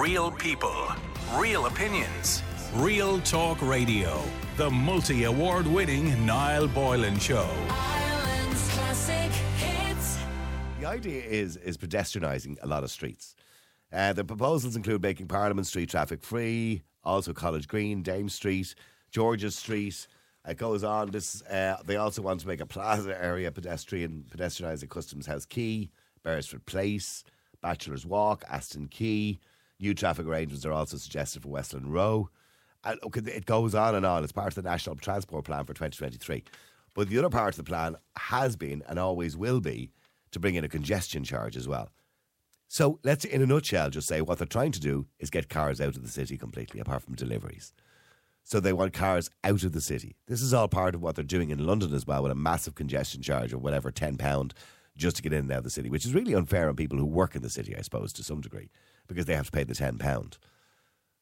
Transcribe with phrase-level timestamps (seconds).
[0.00, 0.86] Real people,
[1.34, 2.42] real opinions,
[2.76, 4.22] real talk radio.
[4.56, 7.46] The multi award winning Niall Boylan Show.
[7.68, 10.18] Ireland's classic hits.
[10.80, 13.34] The idea is is pedestrianising a lot of streets.
[13.92, 18.74] Uh, the proposals include making Parliament Street traffic free, also College Green, Dame Street,
[19.10, 20.06] George's Street.
[20.48, 21.10] It goes on.
[21.10, 25.44] This uh, they also want to make a plaza area pedestrian pedestrianised at Customs House
[25.44, 25.90] Quay,
[26.22, 27.24] Beresford Place,
[27.60, 29.38] Bachelor's Walk, Aston Quay.
[29.82, 32.30] New traffic arrangements are also suggested for Westland Row.
[32.84, 34.22] And it goes on and on.
[34.22, 36.44] It's part of the National Transport Plan for 2023.
[36.94, 39.90] But the other part of the plan has been and always will be
[40.30, 41.90] to bring in a congestion charge as well.
[42.68, 45.80] So let's, in a nutshell, just say what they're trying to do is get cars
[45.80, 47.72] out of the city completely, apart from deliveries.
[48.44, 50.14] So they want cars out of the city.
[50.28, 52.76] This is all part of what they're doing in London as well, with a massive
[52.76, 54.54] congestion charge of whatever ten pound
[54.96, 56.98] just to get in and out of the city, which is really unfair on people
[56.98, 58.70] who work in the city, I suppose, to some degree,
[59.06, 60.38] because they have to pay the ten pound.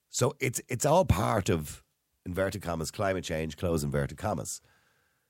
[0.08, 1.82] So it's it's all part of
[2.26, 4.60] inverted commas climate change, close inverted commas,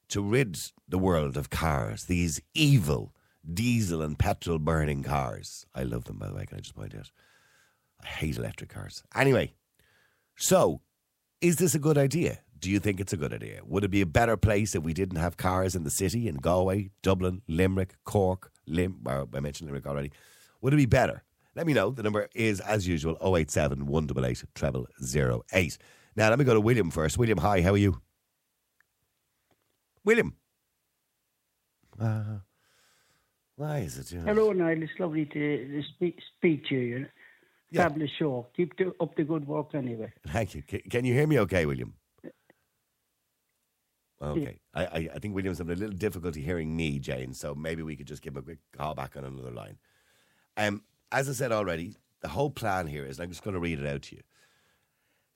[0.09, 0.59] to rid
[0.89, 3.15] the world of cars, these evil
[3.53, 5.67] diesel and petrol burning cars.
[5.75, 6.47] I love them, by the way.
[6.47, 7.11] Can I just point out?
[8.03, 9.03] I hate electric cars.
[9.15, 9.55] Anyway,
[10.37, 10.81] so
[11.41, 12.41] is this a good idea?
[12.59, 13.61] Do you think it's a good idea?
[13.65, 16.37] Would it be a better place if we didn't have cars in the city in
[16.37, 19.01] Galway, Dublin, Limerick, Cork, Lim?
[19.07, 20.13] I mentioned Limerick already.
[20.61, 21.23] Would it be better?
[21.55, 21.91] Let me know.
[21.91, 25.79] The number is, as usual, 087 188 treble 08.
[26.17, 27.19] Now, let me go to William first.
[27.19, 28.01] William, hi, how are you?
[30.05, 30.35] William.
[31.99, 32.39] Uh,
[33.57, 34.13] why is it?
[34.13, 34.33] You know?
[34.33, 34.83] Hello, Niall.
[34.83, 35.33] It's lovely to,
[35.69, 37.07] to speak, speak to you.
[37.71, 37.83] Yeah.
[37.83, 38.47] Fabulous show.
[38.57, 40.13] Keep the, up the good work anyway.
[40.29, 40.63] Thank you.
[40.63, 41.95] Can, can you hear me okay, William?
[44.23, 44.59] Okay.
[44.75, 47.97] I, I, I think William's having a little difficulty hearing me, Jane, so maybe we
[47.97, 49.79] could just give him a quick call back on another line.
[50.57, 50.83] Um,
[51.13, 53.81] as I said already, the whole plan here is, and I'm just going to read
[53.81, 54.23] it out to you,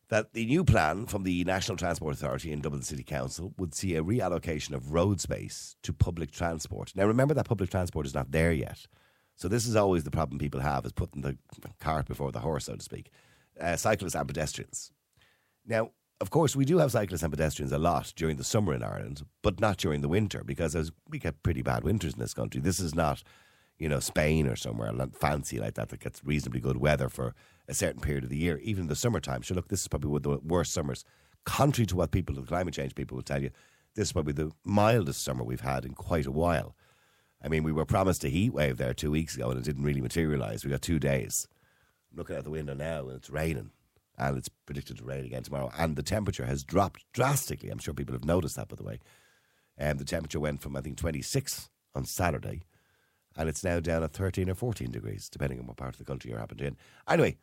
[0.08, 3.96] that the new plan from the National Transport Authority and Dublin City Council would see
[3.96, 6.92] a reallocation of road space to public transport.
[6.94, 8.86] Now, remember that public transport is not there yet.
[9.36, 11.38] So this is always the problem people have, is putting the
[11.80, 13.10] cart before the horse, so to speak.
[13.60, 14.92] Uh, cyclists and pedestrians.
[15.66, 15.90] Now,
[16.20, 19.22] of course, we do have cyclists and pedestrians a lot during the summer in Ireland,
[19.42, 22.60] but not during the winter because we get pretty bad winters in this country.
[22.60, 23.22] This is not,
[23.78, 27.34] you know, Spain or somewhere fancy like that that gets reasonably good weather for
[27.68, 29.42] a certain period of the year, even in the summertime.
[29.42, 31.04] So look, this is probably one of the worst summers.
[31.44, 33.50] Contrary to what people, the climate change people will tell you,
[33.94, 36.74] this is probably the mildest summer we've had in quite a while.
[37.42, 39.84] I mean, we were promised a heat wave there two weeks ago and it didn't
[39.84, 40.64] really materialise.
[40.64, 41.46] We got two days.
[42.10, 43.70] I'm looking out the window now and it's raining.
[44.16, 45.72] And it's predicted to rain again tomorrow.
[45.76, 47.68] And the temperature has dropped drastically.
[47.70, 49.00] I'm sure people have noticed that, by the way.
[49.78, 52.62] Um, the temperature went from, I think, 26 on Saturday,
[53.36, 56.04] and it's now down at 13 or 14 degrees, depending on what part of the
[56.04, 56.76] country you're happened in.
[57.08, 57.36] Anyway,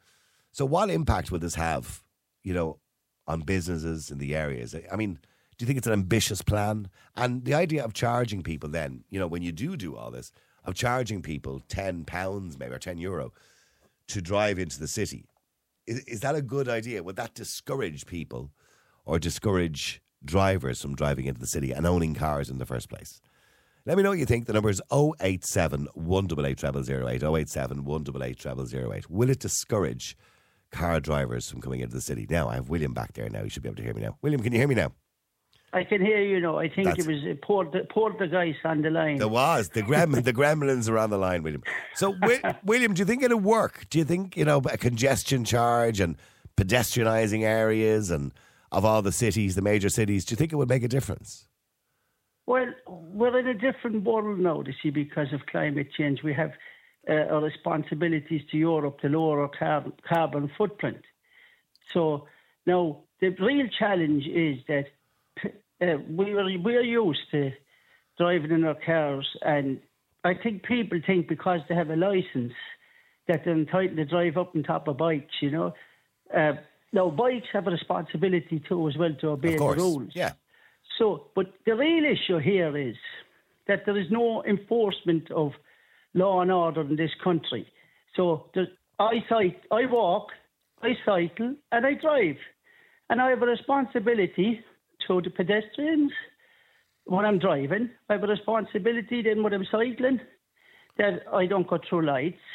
[0.51, 2.03] so what impact will this have,
[2.43, 2.79] you know,
[3.27, 4.75] on businesses in the areas?
[4.91, 5.19] I mean,
[5.57, 6.89] do you think it's an ambitious plan?
[7.15, 10.31] And the idea of charging people then, you know, when you do do all this,
[10.63, 13.33] of charging people ten pounds maybe or ten euro
[14.07, 15.25] to drive into the city,
[15.87, 17.03] is, is that a good idea?
[17.03, 18.51] Would that discourage people
[19.05, 23.21] or discourage drivers from driving into the city and owning cars in the first place?
[23.85, 24.45] Let me know what you think.
[24.45, 27.23] The number is 087 188 0008.
[27.23, 29.09] 087 188 0008.
[29.09, 30.15] Will it discourage
[30.71, 32.27] car drivers from coming into the city?
[32.29, 33.41] Now, I have William back there now.
[33.43, 34.17] You should be able to hear me now.
[34.21, 34.91] William, can you hear me now?
[35.73, 36.57] I can hear you now.
[36.59, 39.17] I think That's- it was uh, Port, Port the guys on the line.
[39.17, 41.63] There was the grem the gremlins are on the line, William.
[41.95, 43.85] So, Wi- William, do you think it'll work?
[43.89, 46.17] Do you think you know a congestion charge and
[46.57, 48.33] pedestrianising areas and
[48.71, 50.25] of all the cities, the major cities?
[50.25, 51.47] Do you think it would make a difference?
[52.51, 56.21] Well, we're in a different world now, you see, because of climate change.
[56.21, 56.51] We have
[57.09, 61.01] uh, our responsibilities to Europe to lower our carbon, carbon footprint.
[61.93, 62.27] So
[62.65, 64.87] now the real challenge is that
[65.45, 67.53] uh, we were we're used to
[68.17, 69.79] driving in our cars, and
[70.25, 72.51] I think people think because they have a license
[73.29, 75.35] that they're entitled to drive up on top of bikes.
[75.39, 75.73] You know,
[76.35, 76.55] uh,
[76.91, 80.11] now bikes have a responsibility too as well to obey the rules.
[80.13, 80.33] yeah.
[81.01, 82.95] So, but the real issue here is
[83.67, 85.53] that there is no enforcement of
[86.13, 87.65] law and order in this country.
[88.15, 88.45] So,
[88.99, 90.27] I cycle, I walk,
[90.83, 92.35] I cycle, and I drive,
[93.09, 94.63] and I have a responsibility
[95.07, 96.11] to the pedestrians
[97.05, 97.89] when I'm driving.
[98.07, 100.19] I have a responsibility then when I'm cycling
[100.99, 102.45] that I don't go through lights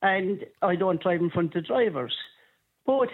[0.00, 2.16] and I don't drive in front of drivers.
[2.86, 3.10] But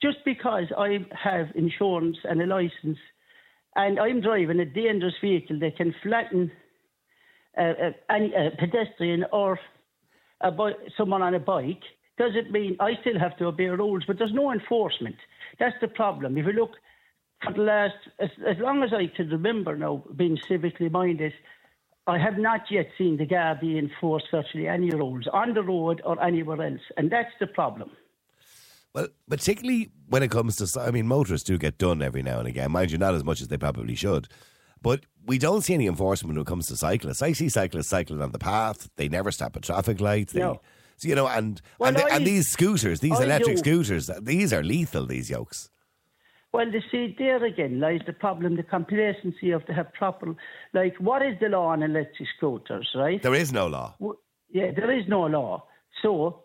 [0.00, 2.98] just because I have insurance and a license
[3.76, 6.50] and I'm driving a dangerous vehicle that can flatten
[7.56, 7.72] uh,
[8.10, 9.58] any uh, pedestrian or
[10.40, 11.82] a bi- someone on a bike,
[12.18, 15.16] does it mean I still have to obey rules, but there's no enforcement.
[15.58, 16.36] That's the problem.
[16.36, 16.72] If you look
[17.42, 21.32] for the last, as, as long as I can remember now, being civically minded,
[22.06, 26.22] I have not yet seen the Gardaí enforce virtually any rules on the road or
[26.22, 27.90] anywhere else, and that's the problem.
[28.94, 32.48] Well, particularly when it comes to, I mean, motorists do get done every now and
[32.48, 32.70] again.
[32.72, 34.28] Mind you, not as much as they probably should.
[34.82, 37.22] But we don't see any enforcement when it comes to cyclists.
[37.22, 38.90] I see cyclists cycling on the path.
[38.96, 40.32] They never stop at traffic lights.
[40.32, 40.60] They, No.
[40.96, 43.62] so, you know, and Well, and, the- I- and these scooters, these I electric do.
[43.62, 45.06] scooters, these are lethal.
[45.06, 45.70] These yokes.
[46.52, 50.34] Well, you see, there again lies the problem, the complacency of to have proper,
[50.74, 53.22] like, what is the law on electric scooters, right?
[53.22, 53.94] There is no law.
[53.98, 54.18] W-
[54.50, 55.64] Yeah, there is no law.
[56.02, 56.42] So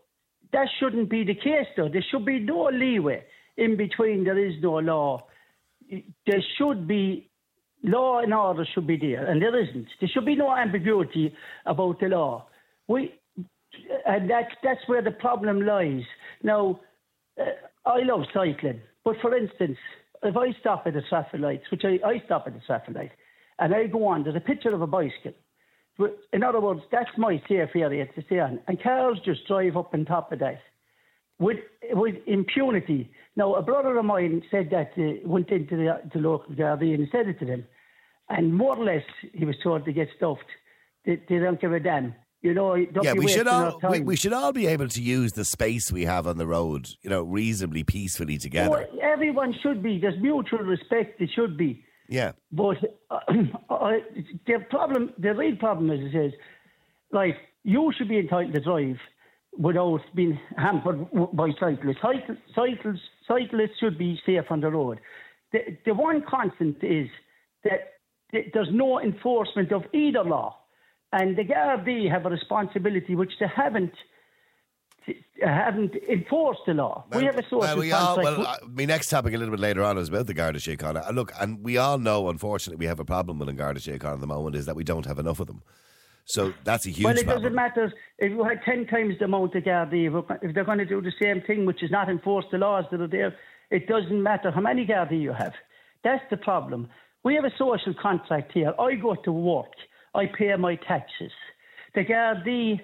[0.54, 1.90] that shouldn't be the case, though.
[1.90, 3.24] There should be no leeway
[3.58, 4.24] in between.
[4.24, 5.28] There is no law.
[5.90, 7.30] There should be
[7.84, 9.88] law and order should be there, and there isn't.
[10.00, 11.34] There should be no ambiguity
[11.66, 12.48] about the law.
[12.88, 13.14] We,
[14.06, 16.04] and that's that's where the problem lies.
[16.44, 16.80] Now,
[17.40, 19.78] uh, I love cycling, but for instance,
[20.24, 23.12] if I stop at the traffic lights, which I, I stop at the traffic light,
[23.60, 25.34] and I go on, there's a picture of a bicycle.
[25.98, 28.60] But In other words, that's my safe area to stay on.
[28.68, 30.62] And cars just drive up on top of that
[31.40, 31.58] with
[31.92, 33.12] with impunity.
[33.36, 37.08] Now, a brother of mine said that uh, went into the, the local Gardaí and
[37.12, 37.66] said it to them,
[38.30, 39.04] and more or less
[39.34, 40.42] he was told to get stuffed.
[41.06, 42.16] They, they don't give a damn.
[42.42, 45.44] You know, Yeah, we should all we, we should all be able to use the
[45.44, 48.70] space we have on the road, you know, reasonably peacefully together.
[48.70, 50.00] Well, everyone should be.
[50.00, 51.20] There's mutual respect.
[51.20, 51.84] It should be.
[52.08, 52.32] Yeah.
[52.52, 52.78] But
[53.10, 53.20] uh,
[54.48, 56.34] the problem, the real problem is, is,
[57.12, 58.98] like, you should be entitled to drive
[59.58, 61.98] without being hampered by cyclists.
[62.56, 65.00] Cycles, cyclists should be safe on the road.
[65.52, 67.08] The, the one constant is
[67.64, 67.94] that
[68.32, 70.58] there's no enforcement of either law.
[71.12, 73.94] And the Gardaí have a responsibility which they haven't
[75.42, 77.06] haven't enforced the law.
[77.14, 78.38] we have a social well, we all, contract.
[78.40, 81.14] well, my next topic a little bit later on is about the Garda Síochána.
[81.14, 84.22] Look, and we all know, unfortunately, we have a problem with the Garda Síochána at
[84.22, 85.62] the moment is that we don't have enough of them.
[86.26, 87.44] So that's a huge Well, it problem.
[87.44, 90.80] doesn't matter if you had 10 times the amount of Gardaí, if- if they're going
[90.80, 93.34] to do the same thing, which is not enforce the laws that are there,
[93.72, 95.54] it doesn't matter how many Gardaí you have.
[96.04, 96.90] That's the problem.
[97.24, 98.74] We have a social contract here.
[98.80, 99.72] I go to work,
[100.16, 101.32] I pay my taxes.
[101.96, 102.82] The Gardaí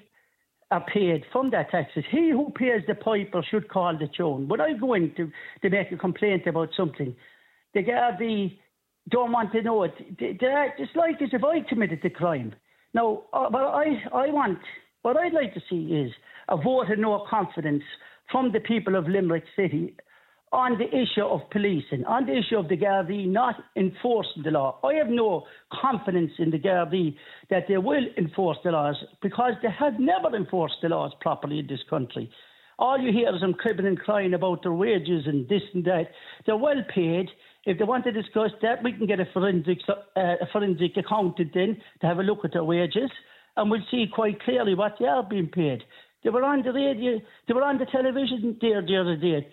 [0.74, 2.04] are paid from their taxes.
[2.10, 4.48] He who pays the piper should call the tune.
[4.48, 5.32] When I go in to,
[5.62, 7.16] to make a complaint about something,
[7.74, 8.58] the Gardaí
[9.10, 9.94] don't want to know it.
[10.20, 12.56] It's like as if I committed the crime.
[12.94, 14.60] Now, uh, what I, I want,
[15.04, 16.12] what I'd like to see is
[16.50, 17.84] a vote of no confidence
[18.32, 19.96] from the people of Limerick City
[20.54, 24.80] on the issue of policing, on the issue of the Gardaí not enforcing the law.
[24.84, 25.46] I have no
[25.82, 27.16] confidence in the Gardaí
[27.50, 31.68] that they will enforce the laws because they have never enforced the laws properly in
[31.68, 32.30] this country.
[32.78, 36.10] All you hear is them cribbing and crying about their wages and this and that.
[36.46, 37.30] They're well paid.
[37.66, 41.56] If they want to discuss that, we can get a forensic, uh, a forensic accountant
[41.56, 43.10] in to have a look at their wages,
[43.58, 45.84] and we'll see quite clearly what they are being paid.
[46.24, 49.48] They were on the radio, they were on the television there the other day,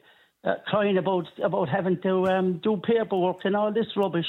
[0.45, 4.27] uh, crying about about having to um, do paperwork and all this rubbish.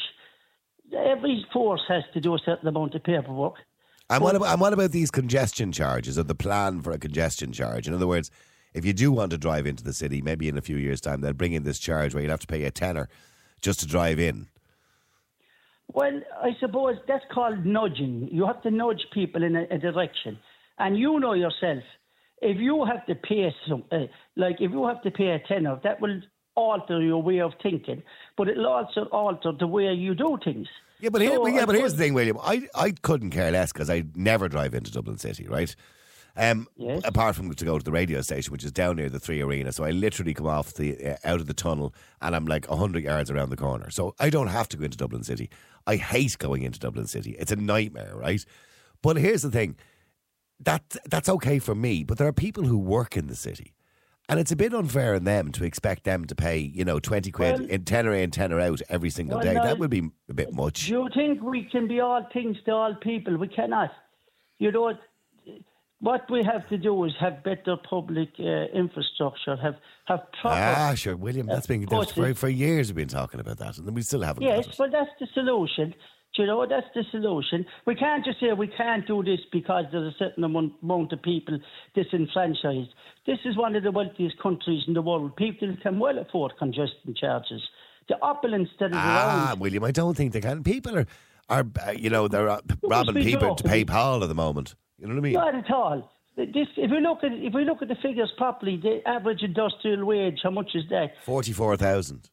[0.93, 3.55] Every force has to do a certain amount of paperwork.
[4.09, 7.53] And what, about, and what about these congestion charges or the plan for a congestion
[7.53, 7.87] charge?
[7.87, 8.29] In other words,
[8.73, 11.21] if you do want to drive into the city, maybe in a few years' time,
[11.21, 13.07] they'll bring in this charge where you'll have to pay a tenner
[13.61, 14.47] just to drive in.
[15.93, 18.27] Well, I suppose that's called nudging.
[18.31, 20.37] You have to nudge people in a, a direction.
[20.77, 21.83] And you know yourself,
[22.41, 24.05] if you have to pay some, uh,
[24.35, 26.21] like if you have to pay a tenner, that will
[26.55, 28.03] alter your way of thinking,
[28.37, 30.67] but it'll also alter the way you do things.
[30.99, 32.37] Yeah, but, here, So yeah, but here's the thing, William.
[32.41, 35.75] I, I couldn't care less because I never drive into Dublin City, right?
[36.37, 37.01] Um, Yes.
[37.03, 39.71] Apart from to go to the radio station, which is down near the Three Arena,
[39.71, 43.03] so I literally come off the uh, out of the tunnel and I'm like hundred
[43.03, 43.89] yards around the corner.
[43.89, 45.49] So I don't have to go into Dublin City.
[45.85, 47.35] I hate going into Dublin City.
[47.37, 48.45] It's a nightmare, right?
[49.01, 49.75] But here's the thing:
[50.63, 53.73] that that's okay for me, but there are people who work in the city.
[54.29, 57.31] And it's a bit unfair in them to expect them to pay, you know, 20
[57.31, 59.53] quid Well- in tenner in, tenner out every single Well, day.
[59.55, 60.85] no, that would be a bit much.
[60.87, 63.35] Do you think we can be all things to all people?
[63.37, 63.91] We cannot.
[64.59, 64.93] You know,
[65.99, 69.75] what we have to do is have better public uh, infrastructure, have
[70.05, 70.55] have proper.
[70.59, 71.45] Ah, sure, William.
[71.47, 72.87] That's been that's for, for years.
[72.89, 74.43] We've been talking about that, and we still haven't.
[74.43, 75.93] Yes, well, that's the solution.
[76.35, 77.65] Do you know, that's the solution.
[77.85, 81.59] We can't just say we can't do this because there's a certain amount, of people
[81.93, 82.89] disenfranchised.
[83.25, 85.35] This is one of the wealthiest countries in the world.
[85.35, 87.61] People can well afford congestion charges.
[88.07, 89.59] The opulence that is ah, around.
[89.59, 89.83] William.
[89.83, 90.63] I don't think they can.
[90.63, 91.05] People are
[91.49, 94.75] are uh, you know they're uh, robbing people to pay Paul at the moment.
[94.97, 95.33] You know what I mean?
[95.33, 96.11] Not at all.
[96.37, 100.05] This, if we look at if we look at the figures properly, the average industrial
[100.05, 101.11] wage, how much is that?
[101.23, 102.29] Forty-four thousand.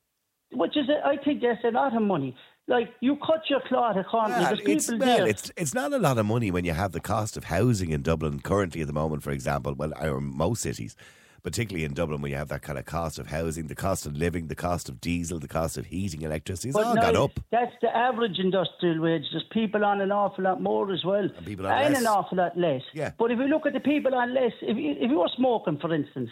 [0.53, 2.35] Which is, I think that's a lot of money.
[2.69, 4.57] Like you cut your cloth economy.
[4.59, 7.39] People it's, well, it's it's not a lot of money when you have the cost
[7.39, 10.95] of housing in Dublin currently at the moment, for example, well, or most cities,
[11.43, 14.15] particularly in Dublin, when you have that kind of cost of housing, the cost of
[14.15, 17.41] living, the cost of diesel, the cost of heating, electricity, it's all now, gone up.
[17.51, 19.25] That's the average industrial wage.
[19.33, 21.25] There's people on an awful lot more as well.
[21.25, 22.01] And people on less.
[22.01, 22.83] an awful lot less.
[22.93, 23.13] Yeah.
[23.19, 25.79] But if you look at the people on less, if you, if you were smoking,
[25.79, 26.29] for instance,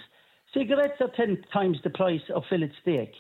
[0.52, 3.12] cigarettes are 10 times the price of fillet steak,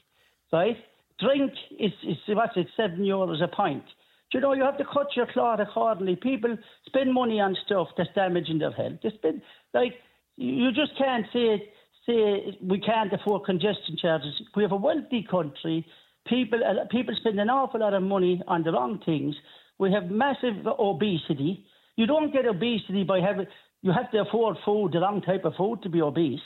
[0.52, 0.76] right?
[1.20, 3.84] Drink is, is what's it, 7 euros a pint.
[4.30, 6.16] Do you know, you have to cut your cloth accordingly.
[6.16, 6.56] People
[6.86, 8.98] spend money on stuff that's damaging their health.
[9.02, 9.40] They spend,
[9.72, 9.94] like,
[10.36, 11.70] you just can't say
[12.06, 14.32] say we can't afford congestion charges.
[14.54, 15.86] We have a wealthy country.
[16.26, 19.34] People uh, people spend an awful lot of money on the wrong things.
[19.78, 21.66] We have massive obesity.
[21.96, 23.46] You don't get obesity by having.
[23.82, 26.40] You have to afford food, the wrong type of food, to be obese.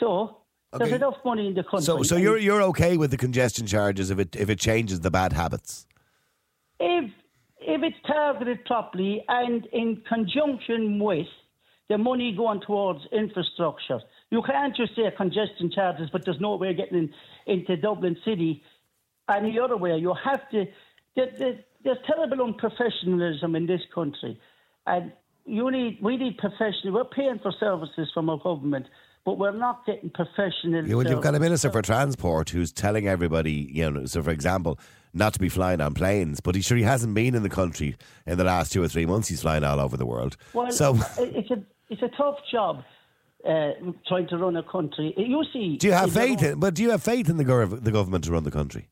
[0.00, 0.38] So
[0.72, 1.82] there's enough money in the country.
[1.82, 5.10] So, so you're you're okay with the congestion charges if it if it changes the
[5.10, 5.86] bad habits?
[6.78, 7.10] if
[7.58, 11.26] if it's targeted properly and in conjunction with
[11.88, 16.70] the money going towards infrastructure, you can't just say congestion charges, but there's no way
[16.70, 17.14] of getting in,
[17.46, 18.62] into Dublin City
[19.32, 19.96] any other way.
[19.96, 20.66] You have to.
[21.14, 24.38] There, there, there's terrible unprofessionalism in this country,
[24.86, 25.12] and
[25.44, 26.92] you need we need professional.
[26.92, 28.86] We're paying for services from our government,
[29.26, 30.86] but we're not getting professional.
[30.86, 34.30] Yeah, well, you've got a minister for transport who's telling everybody, you know, so for
[34.30, 34.78] example,
[35.12, 37.96] not to be flying on planes, but he sure he hasn't been in the country
[38.24, 39.26] in the last two or three months.
[39.26, 40.36] He's flying all over the world.
[40.54, 42.84] Well, so, it's a it's a tough job
[43.44, 43.72] uh,
[44.06, 45.12] trying to run a country.
[45.16, 46.44] You see, do you have faith?
[46.44, 48.88] In, but do you have faith in the gov- the government to run the country?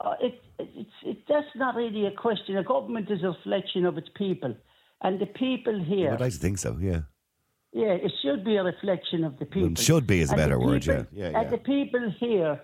[0.00, 2.56] Uh, it, it's it, that's not really a question.
[2.56, 4.54] A government is a reflection of its people,
[5.02, 6.12] and the people here.
[6.12, 6.78] I'd like to think so.
[6.80, 7.00] Yeah.
[7.74, 9.72] Yeah, it should be a reflection of the people.
[9.72, 11.30] It should be is a better word, people- yeah.
[11.30, 12.60] Yeah, And the people here,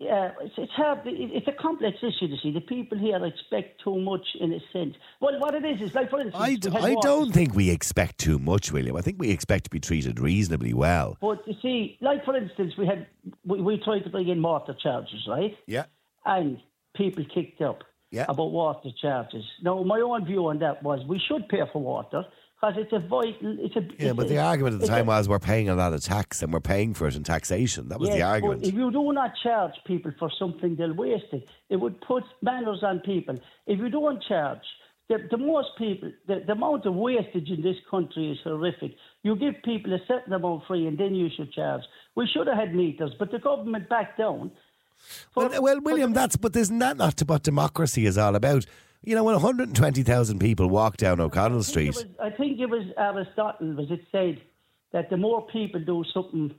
[0.00, 0.98] yeah, it's, it's hard.
[1.04, 2.50] It's a complex issue to see.
[2.52, 4.96] The people here expect too much in a sense.
[5.20, 8.18] Well, what it is is like, for instance, I, had I don't think we expect
[8.18, 8.96] too much, William.
[8.96, 11.16] I think we expect to be treated reasonably well.
[11.20, 13.06] But you see, like for instance, we had
[13.44, 15.56] we, we tried to bring in water charges, right?
[15.68, 15.84] Yeah.
[16.24, 16.58] And
[16.96, 18.26] people kicked up Yeah.
[18.28, 19.44] about water charges.
[19.62, 22.24] Now, my own view on that was we should pay for water
[22.66, 23.56] because it's a vital.
[23.60, 25.38] It's a Yeah, it's but a- the argument at the it's a- time was we're
[25.38, 27.88] paying a lot of tax and we're paying for it in taxation.
[27.88, 28.62] That was the argument.
[28.62, 31.48] But if you do not charge people for something, they'll waste it.
[31.68, 33.38] It would put manners on people.
[33.66, 34.62] If you don't charge,
[35.08, 38.92] the, the most people, the, the amount of wastage in this country is horrific.
[39.22, 41.82] You give people a certain amount free and then you should charge.
[42.16, 44.50] We should have had meters, but the government backed down.
[45.34, 48.64] Well, well, William, that's but isn't that not what democracy is all about?
[49.06, 53.72] You know, when 120,000 people walk down O'Connell Street, was, I think it was Aristotle
[53.74, 54.40] was it said
[54.92, 56.52] that the more people do something,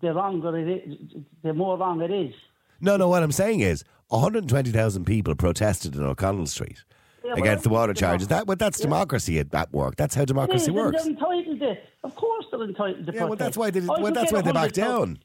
[0.00, 0.96] the longer it is,
[1.42, 2.32] the more wrong it is.
[2.80, 6.82] no, no, what I'm saying is 120,000 people protested in O'Connell Street
[7.22, 8.28] Yeah, well, against the water charges.
[8.28, 8.86] That, well, that's Yeah.
[8.86, 9.96] democracy at, work.
[9.96, 11.02] That's how democracy works.
[11.02, 14.32] They're entitled to, of course, they're entitled to Yeah, well, that's why they, well, that's
[14.32, 15.18] why they backed down.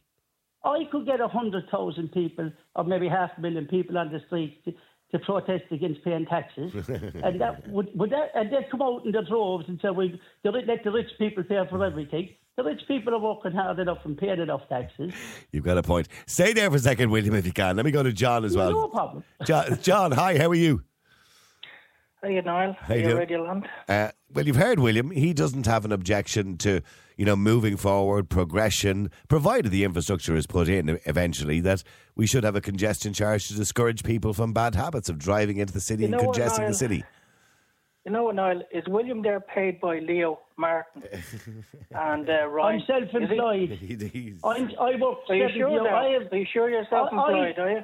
[0.65, 4.19] I could get a hundred thousand people, or maybe half a million people on the
[4.27, 4.57] streets
[5.17, 6.73] to, protest against paying taxes,
[7.23, 10.19] and that would, would that, and they'd come out in their droves and say, "We
[10.43, 13.97] the, let the rich people pay for everything." The rich people are working hard enough
[14.05, 15.13] and paying enough taxes.
[15.51, 16.07] You've got a point.
[16.25, 17.75] Stay there for a second, William, if you can.
[17.75, 18.71] Let me go to John as well.
[18.71, 19.25] No problem.
[19.43, 20.81] John, John, hi, how are you?
[22.25, 22.73] How you, Niall?
[22.79, 23.17] How How you you doing?
[23.19, 23.67] Radio Land?
[23.87, 25.11] Uh, well, you've heard William.
[25.11, 26.81] He doesn't have an objection to,
[27.17, 31.83] you know, moving forward, progression, provided the infrastructure is put in eventually, that
[32.15, 35.71] we should have a congestion charge to discourage people from bad habits of driving into
[35.71, 37.03] the city You and know what, congesting the city.
[38.05, 38.63] You know what, Niall?
[38.73, 41.03] Is William there paid by Leo Martin
[41.91, 42.81] and uh, Ryan?
[42.81, 44.39] I'm self-employed.
[44.43, 45.83] I'm, I work Are you sure?
[45.83, 45.95] Now?
[45.95, 47.59] I have, Are you sure you're self-employed?
[47.59, 47.81] are you?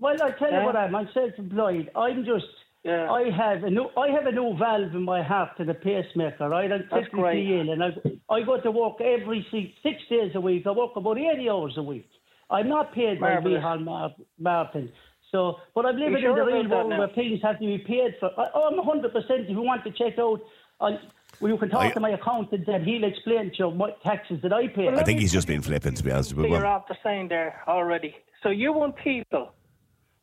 [0.00, 0.64] Well, I tell you Yeah.
[0.64, 0.96] what I am.
[0.96, 1.90] I'm self-employed.
[1.94, 2.46] I'm just.
[2.84, 3.10] Yeah.
[3.10, 3.88] I have a new.
[3.96, 6.48] I have a new valve in my heart to the pacemaker.
[6.50, 7.48] Right, I'm That's technically great.
[7.60, 10.66] ill, and I I go to work every six, six days a week.
[10.66, 12.08] I work about eighty hours a week.
[12.50, 13.62] I'm not paid by Marvellous.
[13.62, 14.92] Micheál Martin.
[15.32, 17.78] So, but I'm living in sure the about real world where things have to be
[17.78, 18.30] paid for.
[18.38, 19.12] I, oh, I'm 100.
[19.12, 20.40] percent If you want to check out,
[20.80, 20.98] I,
[21.40, 24.40] well, you can talk I- to my accountant, and he'll explain to you what taxes
[24.42, 24.88] that I pay.
[24.88, 26.30] I think he's just been flippant, to be honest.
[26.30, 28.14] So But you're well, after saying there already.
[28.42, 29.52] So you want people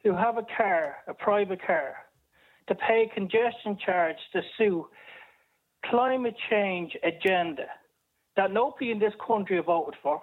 [0.03, 1.95] who have a car, a private car,
[2.67, 4.87] to pay congestion charge to sue
[5.85, 7.65] climate change agenda
[8.37, 10.21] that nobody in this country voted for,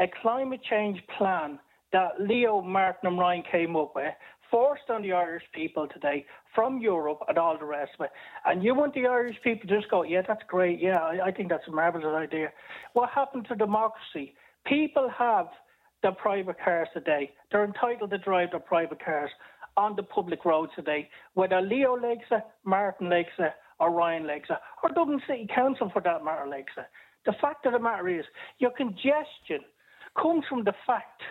[0.00, 1.58] a climate change plan
[1.92, 4.12] that Leo Martin and Ryan came up with,
[4.50, 6.24] forced on the Irish people today
[6.54, 8.10] from Europe and all the rest of it.
[8.44, 10.80] And you want the Irish people to just go, yeah, that's great.
[10.80, 12.50] Yeah, I, I think that's a marvellous idea.
[12.92, 14.34] What happened to democracy?
[14.66, 15.46] People have
[16.02, 17.32] their private cars today.
[17.50, 19.30] They're entitled to drive their private cars
[19.76, 24.48] on the public roads today, whether Leo likes it, Martin likes it, or Ryan likes
[24.50, 26.86] it, or Dublin City Council for that matter likes it.
[27.26, 28.24] The fact of the matter is,
[28.58, 29.60] your congestion
[30.20, 31.22] comes from the fact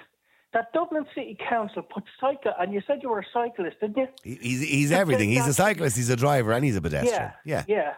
[0.53, 4.07] that Dublin City Council put cycle, and you said you were a cyclist, didn't you?
[4.23, 5.29] He's, he's everything.
[5.29, 7.31] He's a cyclist, he's a driver, and he's a pedestrian.
[7.45, 7.93] Yeah, yeah.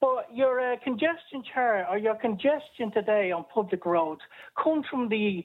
[0.00, 4.20] But your uh, congestion chair or your congestion today on public roads
[4.62, 5.44] comes from the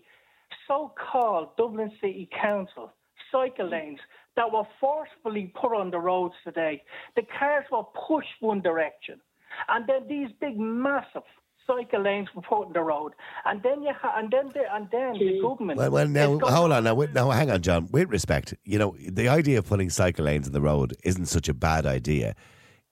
[0.67, 2.93] so-called Dublin City Council
[3.33, 3.73] cycle hmm.
[3.73, 3.99] lanes
[4.35, 6.83] that were forcefully put on the roads today.
[7.15, 9.19] The cars were pushed one direction,
[9.67, 11.23] and then these big, massive
[11.67, 13.13] cycle lanes were put on the road,
[13.45, 15.77] and then you ha- and then the, and then the government.
[15.77, 16.83] Well, well, now hold on.
[16.83, 17.87] Now, wait- now, hang on, John.
[17.91, 21.49] With respect, you know, the idea of putting cycle lanes in the road isn't such
[21.49, 22.35] a bad idea,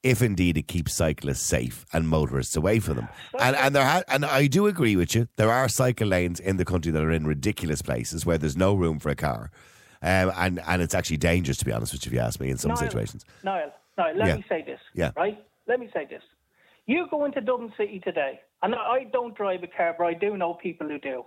[0.04, 3.08] if indeed it keeps cyclists safe and motorists away from them.
[3.40, 5.28] And and there, ha- and I do agree with you.
[5.38, 8.74] There are cycle lanes in the country that are in ridiculous places where there's no
[8.74, 9.52] room for a car,
[10.01, 12.10] um, and and it's actually dangerous to be honest with you.
[12.10, 13.25] If you ask me, in some Niall, situations.
[13.43, 14.36] Niall, Niall, let Yeah.
[14.38, 14.79] me say this.
[14.93, 15.12] Yeah.
[15.15, 15.38] Right?
[15.67, 16.24] Let me say this.
[16.88, 20.36] You go into Dublin City today, and I don't drive a car, but I do
[20.38, 21.25] know people who do.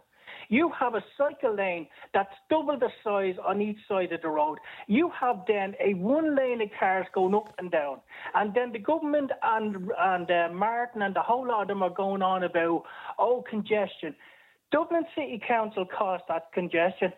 [0.49, 4.59] You have a cycle lane that's double the size on each side of the road.
[4.89, 8.01] You have then a one lane of cars going up and down.
[8.35, 11.91] And then the government and, and uh, Martin and the whole lot of them are
[11.91, 12.85] going on about,
[13.19, 14.15] oh, congestion.
[14.73, 17.13] Dublin City Council caused that congestion.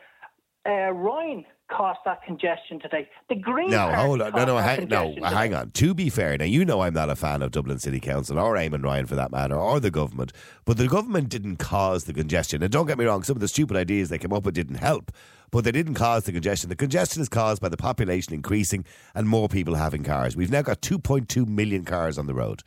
[0.66, 3.08] Uh, Ryan caused that congestion today.
[3.28, 4.32] The Green No, hold on.
[4.32, 5.26] No, no, hang, no, today.
[5.26, 5.70] hang on.
[5.73, 8.54] To be fair, now you know I'm not a fan of Dublin City Council or
[8.54, 10.32] Eamon Ryan for that matter, or the government.
[10.64, 12.62] But the government didn't cause the congestion.
[12.62, 14.76] And don't get me wrong, some of the stupid ideas they came up with didn't
[14.76, 15.11] help.
[15.50, 16.68] But they didn't cause the congestion.
[16.70, 20.37] The congestion is caused by the population increasing and more people having cars.
[20.37, 22.62] We've now got 2.2 million cars on the road.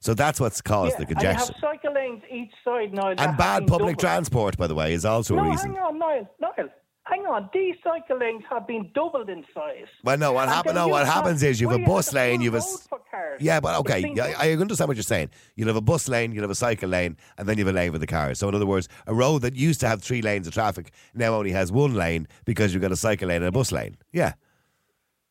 [0.00, 1.54] So that's what's caused the Yeah, and have congestion.
[1.60, 3.08] cycle lanes each side now.
[3.10, 3.98] And bad public doubled.
[4.00, 5.74] transport, by the way, is also a reason.
[5.74, 6.28] hang on, Niall.
[6.40, 6.68] Niall,
[7.14, 7.48] hang on.
[7.52, 9.86] These cycle lanes have been doubled in size.
[10.02, 12.62] Well, no, what And No, what happens is you have a bus lane, you have
[12.62, 13.40] a road for cars.
[13.40, 15.30] Yeah, but It's okay, been yeah, I understand what you're saying.
[15.56, 17.76] You'll have a bus lane, you'll have a cycle lane, and then you have a
[17.76, 18.38] lane for the cars.
[18.38, 21.34] So, in other words, a road that used to have three lanes of traffic now
[21.34, 23.96] only has one lane because you've got a cycle lane and a bus lane.
[24.12, 24.34] Yeah.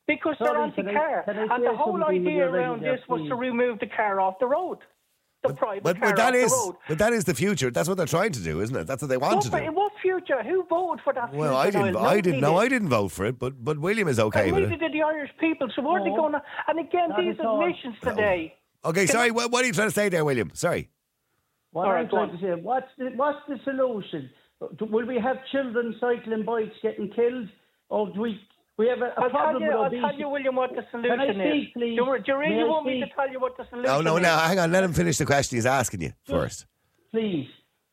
[0.06, 1.22] Because Sorry, they're can I- anti-car.
[1.24, 4.46] can I And the whole idea around this was to remove the car off the
[4.46, 4.78] road.
[5.46, 6.76] The private But, car but that off is the road.
[6.88, 7.70] but that is the future.
[7.70, 8.86] That's what they're trying to do, isn't it?
[8.86, 9.56] That's what they want What, to do.
[9.58, 10.42] in what future?
[10.42, 11.92] Who voted for that Well, I didn't.
[11.92, 12.06] Niall?
[12.06, 12.40] I didn't.
[12.40, 13.38] No, I didn't vote for it.
[13.38, 14.88] But but William is okay And with neither it.
[14.88, 15.68] did the Irish people.
[15.76, 16.42] So what are they going to...
[16.68, 17.62] And again, Not these at all.
[17.62, 18.54] admissions today...
[18.86, 19.30] Okay, sorry.
[19.30, 20.50] What, what are you trying to say there, William?
[20.54, 20.88] Sorry.
[21.72, 22.36] What All I'm trying on.
[22.38, 24.30] to say, what's the, what's the solution?
[24.80, 27.48] Will we have children cycling bikes getting killed?
[27.90, 28.40] Or do we,
[28.78, 30.00] we have a, a I'll tell problem you, with I'll obesity?
[30.02, 31.36] tell you, William, what the solution I is.
[31.36, 31.70] please?
[31.74, 33.90] Do, you- do you really May want me to tell you what the solution is?
[33.90, 34.22] No, no, is?
[34.22, 34.36] no.
[34.36, 34.72] Hang on.
[34.72, 36.66] Let him finish the question he's asking you first.
[37.10, 37.46] Please,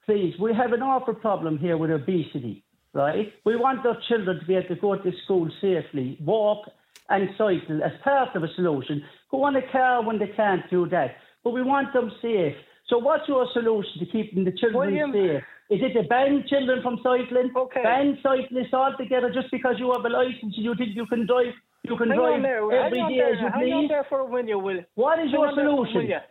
[0.05, 2.63] please, we have an awful problem here with obesity,
[2.93, 3.31] right?
[3.45, 6.65] We want our children to be able to go to school safely, walk
[7.09, 9.03] and cycle as part of a solution.
[9.29, 11.15] Go on a car when they can't do that.
[11.43, 12.55] But we want them safe.
[12.87, 15.43] So what's your solution to keeping the children William- safe?
[15.71, 17.49] Is it to ban children from cycling?
[17.55, 17.81] Okay.
[17.81, 21.53] Ban cyclists altogether just because you have a license and you think you can drive
[21.83, 22.61] you can Hang drive on there.
[22.71, 23.89] every hang on there, as you hang on please?
[23.89, 24.81] there for a minute, Will.
[24.95, 26.01] What is Hang your on there for a solution?
[26.03, 26.23] minute.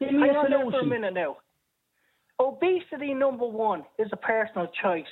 [0.00, 1.36] Give me Hang a on there for a minute now.
[2.38, 5.04] Obesity, number one, is a personal choice.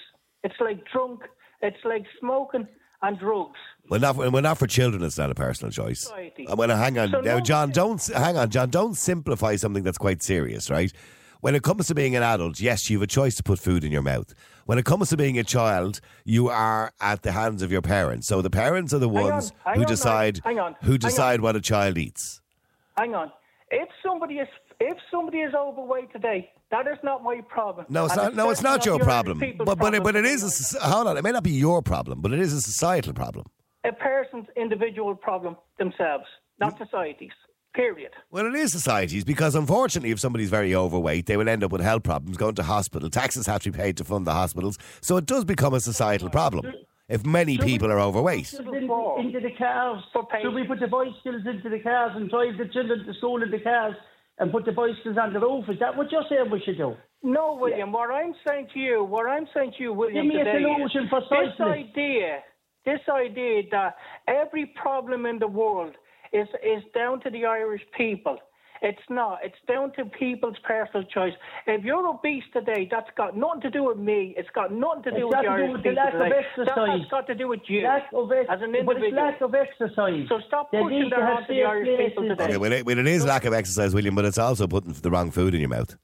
[0.45, 1.21] It's like drunk,
[1.61, 2.67] it's like smoking
[3.03, 3.59] and drugs.
[3.91, 5.03] Well, not for, well, not for children.
[5.03, 6.01] It's not a personal choice.
[6.01, 6.47] Society.
[6.47, 7.71] Uh, Well, hang on So now, no- John.
[7.71, 8.71] Don't hang on, John.
[8.71, 10.93] Don't simplify something that's quite serious, right?
[11.41, 13.85] When it comes to being an adult, yes, you have a choice to put food
[13.85, 14.35] in your mouth.
[14.67, 18.27] When it comes to being a child, you are at the hands of your parents.
[18.27, 20.99] So the parents are the Hang on, ones hang who on, decide hang on, who
[20.99, 22.41] decide what a child eats.
[22.97, 23.31] Hang on.
[23.71, 24.49] If somebody is
[24.81, 27.87] if somebody is overweight today, that is not my problem.
[27.89, 28.35] No, it's And not.
[28.35, 29.39] No, it's not your problem.
[29.59, 30.75] But but it, but it is.
[30.75, 31.17] A, hold on.
[31.17, 33.47] It may not be your problem, but it is a societal problem.
[33.85, 36.25] a person's individual problem themselves,
[36.61, 37.31] not society's.
[37.79, 38.11] Period.
[38.33, 41.81] Well, it is societies because unfortunately, if somebody's very overweight, they will end up with
[41.81, 43.09] health problems, going to hospital.
[43.09, 46.29] Taxes have to be paid to fund the hospitals, so it does become a societal
[46.29, 46.75] problem
[47.09, 48.53] if many people are overweight.
[48.53, 48.73] into,
[49.21, 50.03] into the cars.
[50.13, 50.47] For patients.
[50.47, 53.51] Should we put the bicycles into the cars and drive the children to school in
[53.53, 53.95] the cars
[54.41, 55.67] and put the bicycles on the roof?
[55.69, 56.97] Is that what you're saying we should do?
[57.23, 57.93] No, William.
[57.93, 60.65] What I'm saying to you, what I'm saying to you, William, Give me a today
[60.65, 62.43] solution is for this idea,
[62.85, 63.95] this idea that
[64.27, 65.95] every problem in the world
[66.33, 68.39] is is down to the Irish people
[68.81, 69.41] It's not.
[69.43, 71.33] It's down to people's personal choice.
[71.67, 74.35] If you're obese today, that's got nothing to do with me.
[74.37, 76.99] It's got nothing to do It's with the Irish with the people lack of exercise.
[77.01, 78.95] That's got to do with you Lack of ex- as an individual.
[78.95, 80.29] but it's lack of exercise.
[80.29, 82.45] So stop They pushing need to that have onto the safe Irish people today.
[82.45, 85.11] Okay, well, it, well, it is lack of exercise, William, but it's also putting the
[85.11, 85.97] wrong food in your mouth.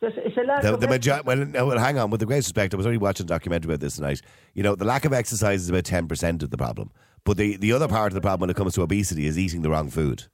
[0.00, 2.08] It's, it's a lack The, of the major- well, no, well, hang on.
[2.10, 4.22] With the greatest respect, I was only watching a documentary about this tonight.
[4.54, 6.90] You know, the lack of exercise is about ten percent of the problem,
[7.24, 9.62] but the, the other part of the problem when it comes to obesity is eating
[9.62, 10.24] the wrong food.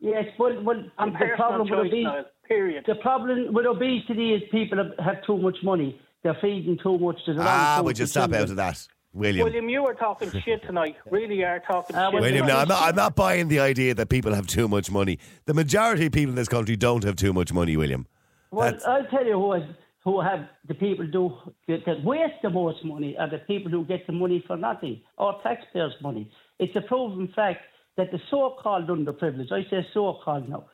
[0.00, 2.06] Yes, but, but And the problem with choice, obesity,
[2.46, 2.84] period.
[2.86, 6.00] the problem with obesity is people have, have too much money.
[6.22, 8.42] They're feeding too much to the wrong Ah, would you stop children.
[8.42, 9.44] out of that, William?
[9.44, 10.96] William, you are talking shit tonight.
[11.10, 12.20] Really are talking Uh, shit.
[12.20, 12.56] William, no.
[12.58, 15.18] I'm not, I'm not buying the idea that people have too much money.
[15.46, 18.06] The majority of people in this country don't have too much money, William.
[18.50, 19.62] Well, That's- I'll tell you who, has,
[20.08, 21.24] who have the people do
[21.68, 25.02] that, that waste the most money are the people who get the money for nothing,
[25.18, 26.30] or taxpayers' money.
[26.58, 27.60] It's a proven fact
[27.98, 30.64] that the so-called underprivileged, I say so-called now,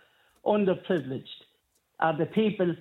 [0.47, 1.41] underprivileged,
[1.99, 2.77] are the people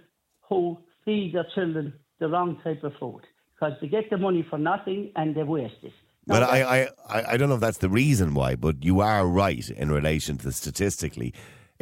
[0.48, 3.22] who feed their children the wrong type of food
[3.56, 5.94] because they get the money for nothing and they waste it.
[6.28, 9.00] Now, But I, I, I, I don't know if that's the reason why, but you
[9.00, 11.34] are right in relation to statistically,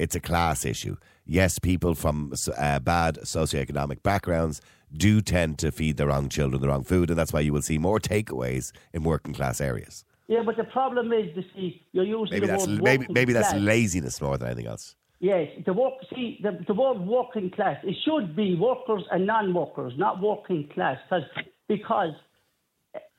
[0.03, 0.95] it's a class issue.
[1.25, 4.61] Yes, people from uh, bad socioeconomic backgrounds
[5.05, 7.61] do tend to feed the wrong children the wrong food, and that's why you will
[7.71, 10.03] see more takeaways in working class areas.
[10.27, 13.33] yeah, but the problem is, you see, you're using Maybe the that's word maybe maybe
[13.33, 13.61] that's class.
[13.73, 14.85] laziness more than anything else.
[15.19, 15.93] Yes, the work.
[16.15, 17.77] See, the, the word working class.
[17.83, 21.21] It should be workers and non-workers, not working class, cause,
[21.67, 22.15] because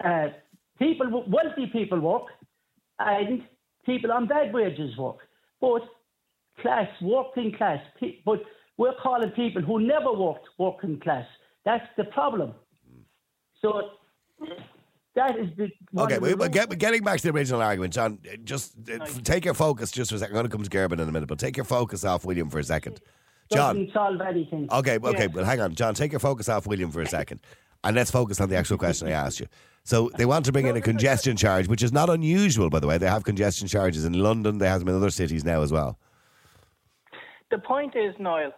[0.04, 0.28] uh,
[0.80, 2.26] people, wealthy people work,
[2.98, 3.42] and
[3.86, 5.18] people on bad wages work.
[5.60, 5.82] But
[6.62, 7.80] class, working class.
[8.00, 8.40] pe- But
[8.78, 11.26] we're calling people who never worked working class.
[11.64, 12.54] That's the problem.
[13.60, 13.90] So
[15.14, 15.70] that is the
[16.00, 19.44] Okay, we, but get, getting back to the original argument, John, uh, just uh, take
[19.44, 20.34] your focus just for a second.
[20.36, 22.48] I'm going to come to Gerben in a minute, but take your focus off William
[22.48, 23.00] for a second.
[23.52, 24.68] John, doesn't solve anything.
[24.72, 25.26] Okay, okay, Yeah.
[25.26, 25.94] well, hang on, John.
[25.94, 27.40] Take your focus off William for a second,
[27.84, 29.46] and let's focus on the actual question I asked you.
[29.84, 32.86] So they want to bring in a congestion charge, which is not unusual, by the
[32.86, 32.96] way.
[32.98, 34.58] They have congestion charges in London.
[34.58, 35.98] They have them in other cities now as well.
[37.52, 38.52] The point is, Niall,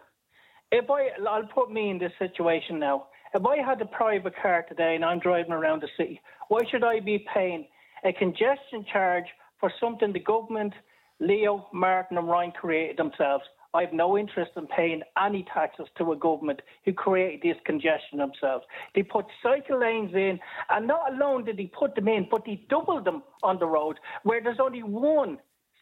[0.71, 3.07] if I, I'll put me in this situation now.
[3.33, 6.85] If I had a private car today and I'm driving around the city, why should
[6.85, 7.67] I be paying
[8.05, 9.25] a congestion charge
[9.59, 10.71] for something the government,
[11.19, 13.43] Leo, Martin, and Ryan created themselves?
[13.73, 18.19] I have no interest in paying any taxes to a government who created this congestion
[18.19, 18.63] themselves.
[18.95, 22.65] They put cycle lanes in, and not alone did they put them in, but they
[22.69, 25.39] doubled them on the road, where there's only one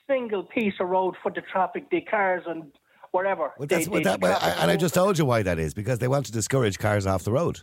[0.07, 2.71] single piece of road for the traffic, the cars and
[3.13, 3.53] whatever.
[3.57, 5.57] Well, they- that's, well, they- that, well, I, and I just told you why that
[5.59, 7.61] is because they want to discourage cars off the road.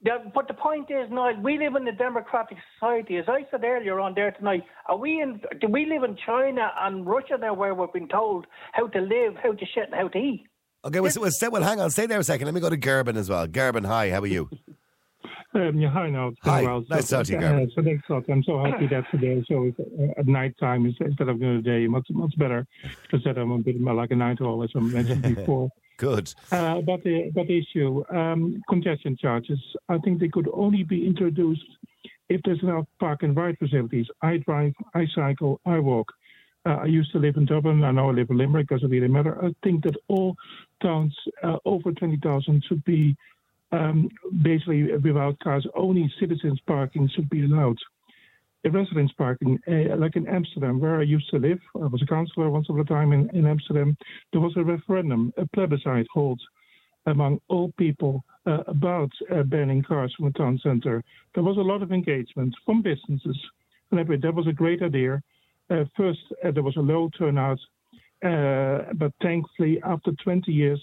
[0.00, 3.16] Yeah, but the point is, Niall, we live in a democratic society.
[3.16, 5.40] As I said earlier on there tonight, are we in?
[5.60, 9.34] Do we live in China and Russia now, where we've been told how to live,
[9.42, 10.44] how to shit, and how to eat?
[10.84, 12.44] Okay, well, well, well, hang on, stay there a second.
[12.44, 13.48] Let me go to Gerben as well.
[13.48, 14.48] Gerben, hi, how are you?
[15.54, 16.32] Um, yeah, hi now.
[16.42, 16.62] Hi.
[16.62, 18.24] Well, Nice to talk to you, so thanks a lot.
[18.28, 21.86] I'm so happy that today, so uh, at night time instead of during the day,
[21.86, 22.66] much much better.
[23.02, 25.70] Because that I'm a bit more like a night owl, as I mentioned before.
[25.96, 26.32] Good.
[26.52, 29.58] Uh, about the about the issue, um, congestion charges.
[29.88, 31.64] I think they could only be introduced
[32.28, 34.06] if there's enough park and ride facilities.
[34.20, 36.12] I drive, I cycle, I walk.
[36.66, 37.82] Uh, I used to live in Dublin.
[37.84, 38.68] I now I live in Limerick.
[38.68, 39.42] Doesn't really matter.
[39.42, 40.36] I think that all
[40.82, 43.16] towns uh, over twenty thousand should be
[43.72, 44.08] um,
[44.42, 45.66] basically without cars.
[45.74, 47.76] Only citizens parking should be allowed.
[48.64, 52.06] The residence parking, uh, like in Amsterdam, where I used to live, I was a
[52.06, 53.96] councillor once upon a time in, in Amsterdam.
[54.32, 56.40] There was a referendum, a plebiscite held
[57.06, 61.02] among all people uh, about uh, banning cars from the town centre.
[61.34, 63.38] There was a lot of engagement from businesses,
[63.90, 65.22] and every- that was a great idea.
[65.70, 67.60] Uh, first, uh, there was a low turnout,
[68.24, 70.80] uh, but thankfully, after 20 years,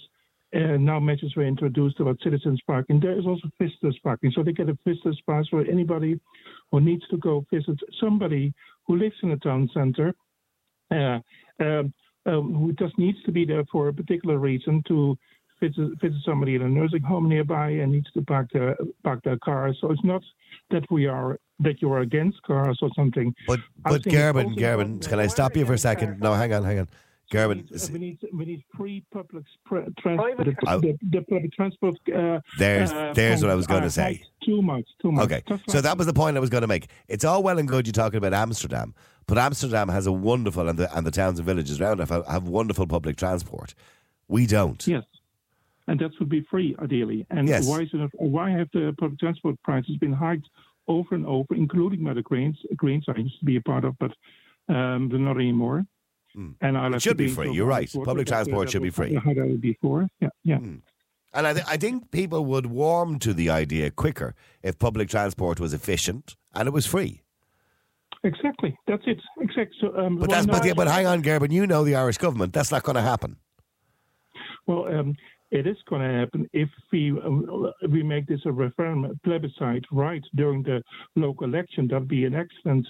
[0.54, 3.00] uh, now measures were introduced about citizens parking.
[3.00, 6.20] There is also visitors parking, so they get a visitors pass for anybody
[6.72, 8.54] who needs to go visit somebody
[8.88, 10.14] who lives in a town centre,
[10.92, 11.20] uh,
[11.60, 11.94] um,
[12.26, 15.18] um, who just needs to be there for a particular reason to
[15.60, 19.38] visit, visit somebody in a nursing home nearby and needs to park their park their
[19.40, 19.74] car.
[19.82, 20.22] So it's not
[20.70, 23.34] that we are that you are against cars or something.
[23.48, 26.20] But, but think it's Gerben, also Gerben, important can I stop you for a second?
[26.20, 26.88] No, hang on, hang on.
[27.32, 30.36] We Gerben, need, s- we need we need free public spr- transport.
[30.36, 31.96] Private The, the, the public transport.
[32.14, 34.24] Uh, There's- uh, there's what I was gonna uh, say.
[34.44, 34.86] Too much.
[35.02, 35.26] Too much.
[35.26, 36.88] Okay, Just so like- that was the point I was going to make.
[37.08, 38.94] It's all well and good you're talking about Amsterdam,
[39.28, 42.26] but Amsterdam has a wonderful and the and the towns and villages around it have,
[42.28, 43.74] have wonderful public transport.
[44.28, 44.86] We don't.
[44.88, 45.04] Yes.
[45.88, 47.26] And that should be free, ideally.
[47.30, 47.68] And Yes.
[47.68, 48.12] why is it?
[48.16, 50.48] Why have the public transport prices been hiked
[50.88, 52.58] over and over, including by the Greens?
[52.76, 54.12] Greens I used to be a part of, but
[54.68, 55.86] um, they're not anymore.
[56.62, 57.92] And I'll have should be free, you're right.
[58.04, 59.14] Public transport should be free.
[59.16, 60.08] highlighted before.
[60.20, 60.58] Yeah, yeah.
[60.58, 65.60] And I, th- I think people would warm to the idea quicker if public transport
[65.60, 67.22] was efficient and it was free.
[68.24, 68.76] Exactly.
[68.88, 69.20] That's it.
[69.40, 69.78] Exactly.
[69.82, 71.52] So, um, But well, that's but, yeah, but hang on, Gerben.
[71.52, 72.54] You know the Irish government.
[72.54, 73.36] That's not going to happen.
[74.66, 75.16] Well, um,
[75.52, 80.24] it is going to happen if we uh, we make this a referendum, plebiscite right
[80.34, 80.82] during the
[81.16, 81.88] local election.
[81.88, 82.88] That'd be an excellent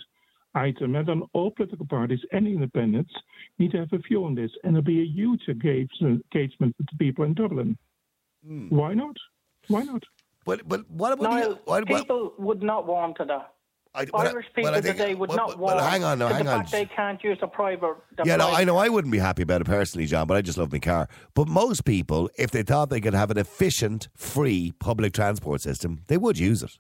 [0.56, 0.96] item.
[0.96, 3.12] And then all political parties and independents
[3.60, 4.52] need to have a view on this.
[4.64, 7.78] And there'll be a huge engagement engagement with the people in Dublin.
[8.46, 8.68] Hmm.
[8.70, 9.16] Why not?
[9.68, 10.04] Why not?
[10.46, 11.60] But but what about Niall, you?
[11.66, 13.52] What, what, people would not want to that.
[13.98, 16.36] I, Irish people I think- today would but- not but- want hang on, no, to
[16.36, 16.60] hang the on.
[16.60, 17.96] fact they can't use a private.
[18.26, 20.58] Yeah, no, I know I wouldn't be happy about it personally, John, but I just
[20.58, 21.08] love my car.
[21.34, 26.02] But most people, if they thought they could have an efficient, free public transport system,
[26.08, 26.78] they would use it.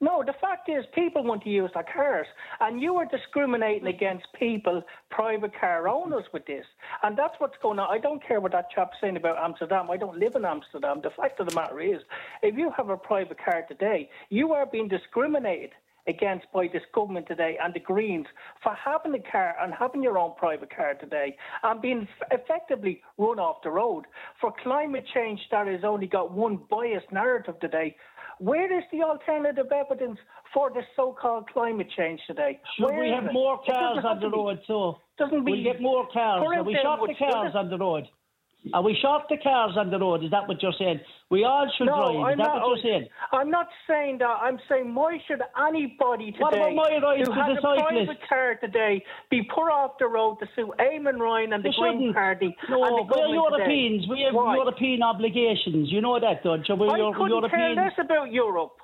[0.00, 2.26] No, the fact is, people want to use their cars,
[2.60, 6.66] and you are discriminating against people, private car owners, with this,
[7.02, 7.88] and that's what's going on.
[7.90, 9.90] I don't care what that chap's saying about Amsterdam.
[9.90, 11.00] I don't live in Amsterdam.
[11.02, 12.02] The fact of the matter is,
[12.42, 15.70] if you have a private car today, you are being discriminated
[16.06, 18.26] against by this government today and the Greens
[18.62, 23.38] for having a car and having your own private car today and being effectively run
[23.38, 24.04] off the road
[24.40, 27.96] for climate change that has only got one biased narrative today.
[28.38, 30.18] Where is the alternative evidence
[30.52, 32.60] for the so-called climate change today?
[32.76, 36.44] Should Where we have more cars on the road, so Doesn't we'll get more cars.
[36.44, 38.04] Are we short the cars on the road?
[38.72, 40.24] Are we short the cars on the road?
[40.24, 41.00] Is that what you're saying?
[41.30, 42.14] We all should No, drive.
[42.14, 42.62] Is I'm that not.
[42.62, 43.08] what you're saying?
[43.32, 44.38] I'm not saying that.
[44.40, 48.18] I'm saying why should anybody today What about my right who to has a private
[48.28, 51.92] car today be put off the road to sue Eamon Ryan and the We Green
[51.98, 52.14] shouldn't.
[52.14, 54.02] Party No, and the we're Europeans.
[54.04, 54.14] today?
[54.14, 54.56] We have Why?
[54.56, 55.92] European obligations.
[55.92, 56.74] You know that, don't you?
[56.74, 57.74] We're I Euro- couldn't European.
[57.74, 58.76] care less about Europe.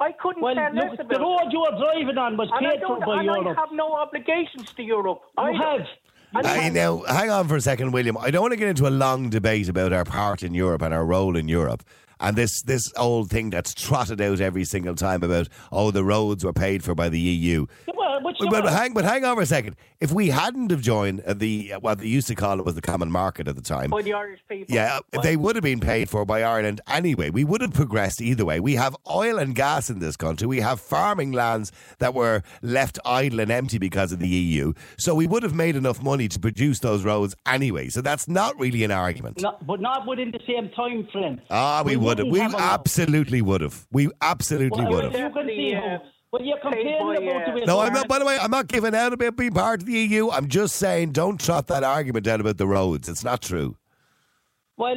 [0.00, 2.60] I couldn't well, care less look, about the road you were driving on was and
[2.66, 3.56] paid for by and Europe.
[3.56, 5.22] I have no obligations to Europe.
[5.38, 5.58] you either.
[5.58, 5.86] have.
[6.34, 8.16] Uh, now, hang on for a second, William.
[8.18, 10.92] I don't want to get into a long debate about our part in Europe and
[10.92, 11.82] our role in Europe.
[12.20, 16.44] And this, this old thing that's trotted out every single time about, oh, the roads
[16.44, 17.66] were paid for by the EU.
[17.94, 19.76] Well, which But, but hang, but hang on for a second.
[20.00, 22.74] If we hadn't have joined uh, the uh, what they used to call it was
[22.74, 24.74] the common market at the time, by the Irish people.
[24.74, 27.30] yeah, they would have been paid for by Ireland anyway.
[27.30, 28.60] We would have progressed either way.
[28.60, 30.46] We have oil and gas in this country.
[30.46, 34.72] We have farming lands that were left idle and empty because of the EU.
[34.96, 37.88] So we would have made enough money to produce those roads anyway.
[37.88, 39.40] So that's not really an argument.
[39.40, 41.40] Not, but not within the same time frame.
[41.50, 42.28] Ah, we, would have.
[42.28, 43.86] wouldn't We absolutely would have.
[43.90, 46.02] We absolutely Well, would you have.
[46.36, 47.06] Can see Definitely, how.
[47.06, 48.08] Well, you're complaining by, about the uh, No, I'm not.
[48.08, 50.30] By the way, I'm not giving out about being part of the EU.
[50.30, 53.08] I'm just saying, don't trot that argument out about the roads.
[53.08, 53.76] It's not true.
[54.76, 54.96] Well,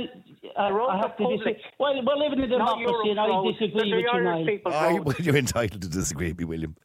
[0.56, 1.39] uh, I are have to public.
[1.39, 1.63] disagree.
[1.80, 4.46] Well, we're living in a Not democracy, and I disagree They're with you, Irish Niall.
[4.46, 5.20] people's you- roads.
[5.22, 6.76] you're entitled to disagree with me, William.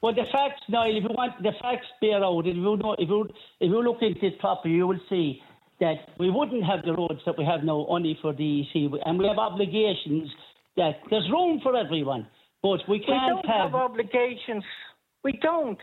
[0.00, 3.08] Well, the facts, Niall, if you want the facts bear out, if you know, if
[3.08, 3.24] you
[3.58, 5.42] if you look into it properly, you will see
[5.80, 9.18] that we wouldn't have the roads that we have now only for the EC, and
[9.18, 10.30] we have obligations
[10.76, 12.28] that there's room for everyone,
[12.64, 14.64] but we We can't don't have obligations.
[15.22, 15.78] We don't.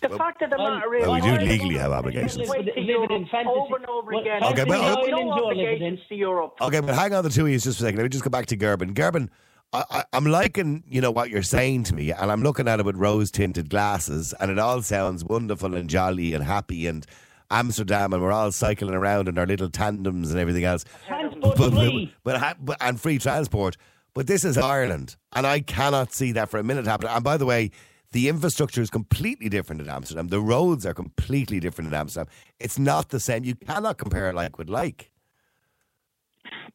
[0.00, 2.48] The fact of the Well, matter is, well, we do legally have obligations.
[2.50, 3.56] way to Living Europe in fantasy.
[3.56, 4.42] over and over Well, again.
[4.44, 6.54] Okay, but- We no Island you're living obligations to Europe.
[6.60, 7.98] Okay, but hang on the two of you just for a second.
[7.98, 8.92] Let me just go back to Gerben.
[8.94, 9.28] Gerben,
[9.72, 12.80] I, I, I'm liking, you know, what you're saying to me, and I'm looking at
[12.80, 17.06] it with rose tinted glasses, and it all sounds wonderful and jolly and happy and
[17.50, 20.84] Amsterdam, and we're all cycling around in our little tandems and everything else.
[21.06, 22.14] transport But, but, free.
[22.24, 23.76] but, ha- but and free transport.
[24.16, 27.12] But this is Ireland, and I cannot see that for a minute happening.
[27.12, 27.70] And by the way,
[28.12, 30.28] the infrastructure is completely different in Amsterdam.
[30.28, 32.32] The roads are completely different in Amsterdam.
[32.58, 33.44] It's not the same.
[33.44, 35.12] You cannot compare like with like.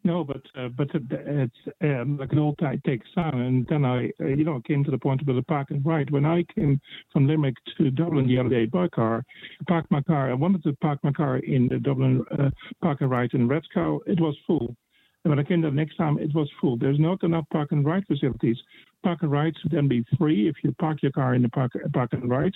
[0.03, 3.41] No, but uh, but it's um, like it all ti- takes time.
[3.41, 6.11] And then I, uh, you know, came to the point about the park and ride.
[6.11, 6.79] When I came
[7.11, 9.23] from Limerick to Dublin the other day by car,
[9.67, 10.29] parked my car.
[10.29, 12.51] I wanted to park my car in the Dublin uh,
[12.83, 13.99] park and ride in Red Cow.
[14.05, 14.75] It was full.
[15.23, 16.77] And when I came the next time, it was full.
[16.77, 18.57] There's not enough park and ride facilities.
[19.03, 21.73] Park and rides should then be free if you park your car in the park,
[21.93, 22.53] park and ride.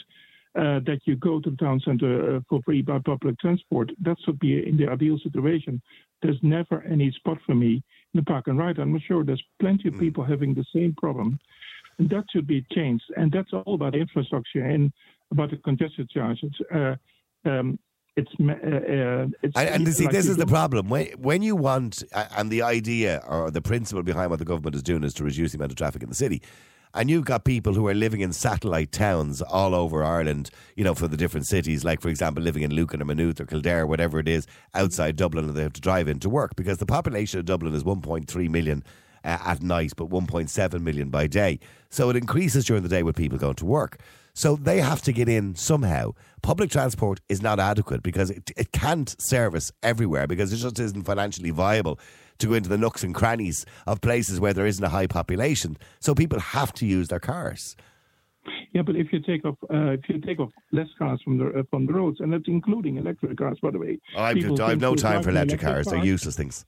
[0.56, 3.92] Uh, that you go to the town centre uh, for free by public transport.
[4.02, 5.82] That should be in the ideal situation.
[6.22, 8.80] There's never any spot for me in the park and ride.
[8.80, 11.38] I'm sure there's plenty of people having the same problem.
[11.98, 13.04] And that should be changed.
[13.18, 14.94] And that's all about infrastructure and
[15.30, 16.52] about the congestion charges.
[16.74, 16.96] Uh,
[17.44, 17.78] um,
[18.16, 20.90] it's, uh, uh, it's And, and you see, like this is the problem.
[20.90, 24.84] When, when you want, and the idea or the principle behind what the government is
[24.84, 26.42] doing is to reduce the amount of traffic in the city.
[26.94, 30.96] And you've got people who are living in satellite towns all over Ireland, you know,
[30.96, 34.18] for the different cities, like, for example, living in Lucan or Maynooth or Kildare, whatever
[34.18, 37.46] it is, outside Dublin, and they have to drive into work because the population of
[37.46, 38.82] Dublin is 1.3 million.
[39.26, 41.60] uh, at night, but 1.7 million by day.
[41.90, 44.00] So it increases during the day with people going to work.
[44.36, 46.12] So they have to get in somehow.
[46.42, 51.04] Public transport is not adequate because it, it can't service everywhere because it just isn't
[51.04, 51.98] financially viable
[52.40, 55.78] to go into the nooks and crannies of places where there isn't a high population.
[56.02, 57.78] So people have to use their cars.
[58.74, 61.48] Yeah, but if you take off, uh, if you take off less cars from the
[61.60, 63.98] uh, from the roads, and that's including electric cars, by the way.
[64.16, 65.88] I've, I've no time for an electric cars.
[65.88, 66.66] They're useless things.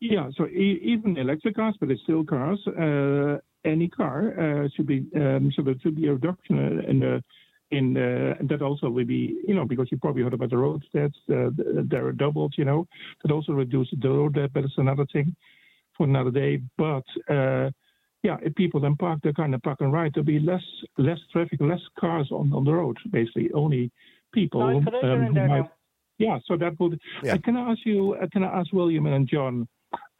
[0.00, 2.60] Yeah, so e- even electric cars, but it's still cars.
[2.66, 7.00] Uh, any car uh, should be um, so there should be a reduction uh, in
[7.00, 7.22] the
[7.70, 10.56] in uh, and that also will be you know because you probably heard about the
[10.56, 11.50] road stats uh,
[11.90, 12.86] they're doubled you know
[13.22, 15.34] that also reduces the road debt, but it's another thing
[15.96, 16.62] for another day.
[16.78, 17.70] But uh,
[18.22, 20.62] yeah, if people then park their car in the park and ride, there'll be less
[20.96, 22.96] less traffic, less cars on, on the road.
[23.10, 23.90] Basically, only
[24.32, 24.60] people.
[24.60, 25.70] Niall, could I get um, who might-
[26.18, 27.00] yeah, so that would.
[27.22, 27.34] Yeah.
[27.34, 28.14] Uh, can I ask you?
[28.14, 29.68] Uh, can I ask William and John?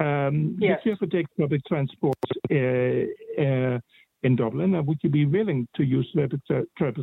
[0.00, 0.78] Um, Yes.
[0.80, 2.16] If you ever take public transport
[2.50, 3.78] uh, uh,
[4.22, 6.94] in Dublin, uh, would you be willing to use public, tra- tra-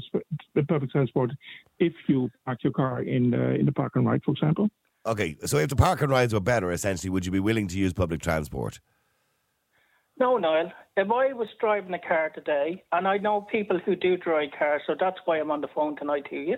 [0.55, 1.31] the public transport
[1.79, 4.69] if you park your car in uh, in the park and ride, for example?
[5.05, 7.77] Okay, so if the park and rides were better, essentially, would you be willing to
[7.77, 8.79] use public transport?
[10.17, 10.71] No, Niall.
[10.97, 14.81] If I was driving a car today, and I know people who do drive cars,
[14.87, 16.57] so that's why I'm on the phone tonight to you.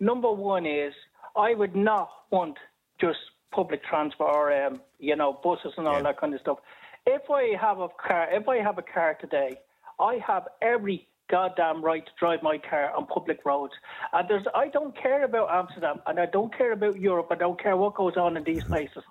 [0.00, 0.92] Number one is
[1.36, 2.58] I would not want
[3.00, 3.18] just
[3.54, 6.02] public transport or um, you know buses and all Yeah.
[6.02, 6.58] that kind of stuff.
[7.06, 9.56] If I have a car, if I have a car today,
[10.00, 13.72] I have every goddamn right to drive my car on public roads.
[14.12, 17.28] And there's, I don't care about Amsterdam, and I don't care about Europe.
[17.30, 19.02] I don't care what goes on in these places.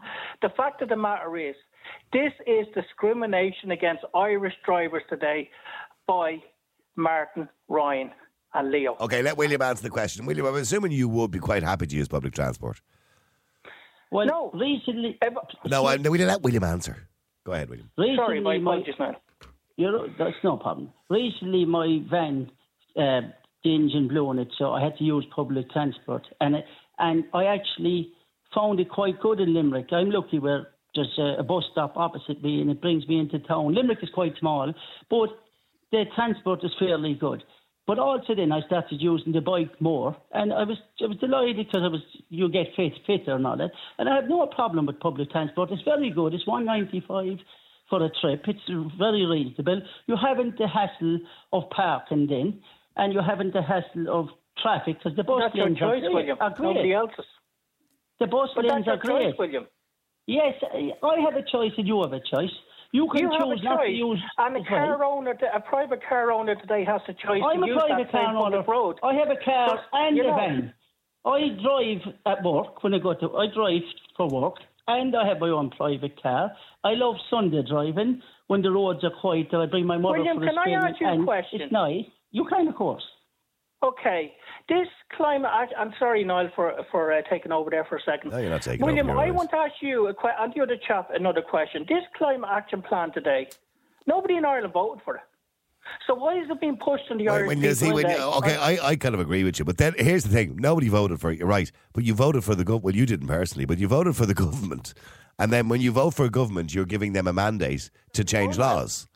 [0.42, 1.56] The fact of the matter is,
[2.12, 5.50] this is discrimination against Irish drivers today
[6.08, 6.38] by
[6.96, 8.12] Martin, Ryan,
[8.54, 8.96] and Leo.
[9.00, 10.26] Okay, let William answer the question.
[10.26, 12.80] William, I'm assuming you would be quite happy to use public transport.
[14.14, 14.52] Well, No.
[14.54, 15.34] recently, If-
[15.70, 17.08] No, I, no, we didn't let William answer.
[17.46, 17.90] Go ahead, William.
[17.98, 19.16] recently sorry, my my, apologies, man.
[19.76, 20.94] you know, that's no problem.
[21.10, 22.50] Recently, my van,
[22.96, 23.22] uh,
[23.64, 26.66] the engine blew on it, so I had to use public transport, and it,
[27.00, 28.14] and I actually
[28.54, 29.92] found it quite good in Limerick.
[29.92, 33.40] I'm lucky where there's a, a bus stop opposite me, and it brings me into
[33.40, 33.74] town.
[33.74, 34.72] Limerick is quite small,
[35.10, 35.30] but
[35.92, 37.44] the transport is fairly good.
[37.86, 41.58] But also then I started using the bike more, and I was I was delighted
[41.68, 44.86] because I was you get fit fitter and all that, and I have no problem
[44.86, 45.70] with public transport.
[45.72, 46.34] It's very good.
[46.34, 47.40] It's one ninety five
[47.90, 48.44] for a trip.
[48.48, 48.68] It's
[48.98, 49.82] very reasonable.
[50.08, 51.20] You haven't the hassle
[51.52, 52.62] of parking then,
[52.96, 54.30] and you haven't the hassle of
[54.62, 56.14] traffic because the bus That's your lanes are choice, great.
[56.14, 56.38] William.
[56.40, 56.68] Are great.
[56.68, 57.26] Nobody else's.
[58.22, 59.30] The bus But lanes that's are your great.
[59.32, 59.68] choice, William.
[60.26, 62.56] Yes, I have a choice, and you have a choice.
[62.94, 64.22] You can You have a choose not to use.
[64.38, 67.76] and a car owner, a private car owner today has the choice I'm to a
[67.88, 68.62] private car owner.
[68.68, 69.00] road.
[69.02, 70.74] I have a car So, and a know- van.
[71.26, 73.36] I drive at work when I go to.
[73.38, 73.82] I drive
[74.16, 76.52] for work, and I have my own private car.
[76.84, 79.52] I love Sunday driving when the roads are quiet.
[79.54, 81.62] I bring my mother William, for a can I ask you a question?
[81.62, 82.06] It's nice.
[82.32, 83.04] You can, of course.
[83.84, 84.34] Okay,
[84.70, 85.52] this climate.
[85.54, 88.32] act- I'm sorry, Niall, for for uh, taking over there for a second.
[88.32, 89.20] No, you're not taking William, over.
[89.20, 91.86] I want to ask you a que- and the other chap another question.
[91.90, 93.50] This climate action plan today,
[94.08, 95.24] nobody in Ireland voted for it.
[96.08, 98.56] So why is it being pushed on the Irish when you see, when you, okay,
[98.56, 101.32] I, I kind of agree with you, but then here's the thing: nobody voted for
[101.32, 101.40] it.
[101.40, 102.84] You're right, but you voted for the gov.
[102.84, 104.94] Well, you didn't personally, but you voted for the government,
[105.40, 108.58] and then when you vote for a government, you're giving them a mandate to change
[108.58, 109.08] laws.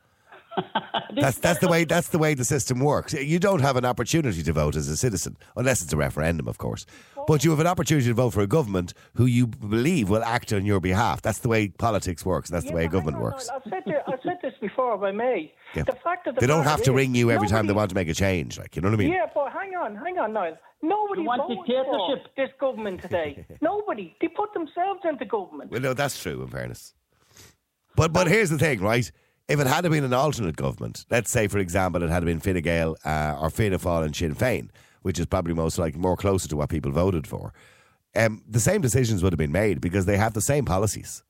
[1.22, 3.14] That's that's the way that's the way the system works.
[3.14, 6.58] You don't have an opportunity to vote as a citizen unless it's a referendum, of
[6.58, 6.86] course.
[7.28, 10.54] But you have an opportunity to vote for a government who you believe will act
[10.54, 11.22] on your behalf.
[11.22, 12.50] That's the way politics works.
[12.50, 13.48] That's the way a government on, works.
[13.48, 15.54] Niall, I've said, this, I've said this before, if I may.
[15.76, 15.84] Yeah.
[15.84, 17.90] The fact of the They don't have to is, ring you every time they want
[17.90, 18.58] to make a change.
[18.58, 19.12] Like you know what I mean?
[19.12, 20.58] Yeah, but hang on, hang on, Niall.
[20.82, 22.36] Nobody You want voted for dictatorship?
[22.38, 23.46] this government today.
[23.62, 24.16] Nobody.
[24.22, 25.70] They put themselves into government.
[25.72, 26.42] Well, no, that's true.
[26.42, 26.94] In fairness,
[27.98, 29.12] but but here's the thing, right?
[29.48, 32.62] If it had been an alternate government, let's say, for example, it had been Fine
[32.62, 34.70] Gael uh, or Fianna Fáil and Sinn Féin,
[35.04, 37.54] which is probably most like more closer to what people voted for,
[38.16, 41.24] um, the same decisions would have been made because they have the same policies.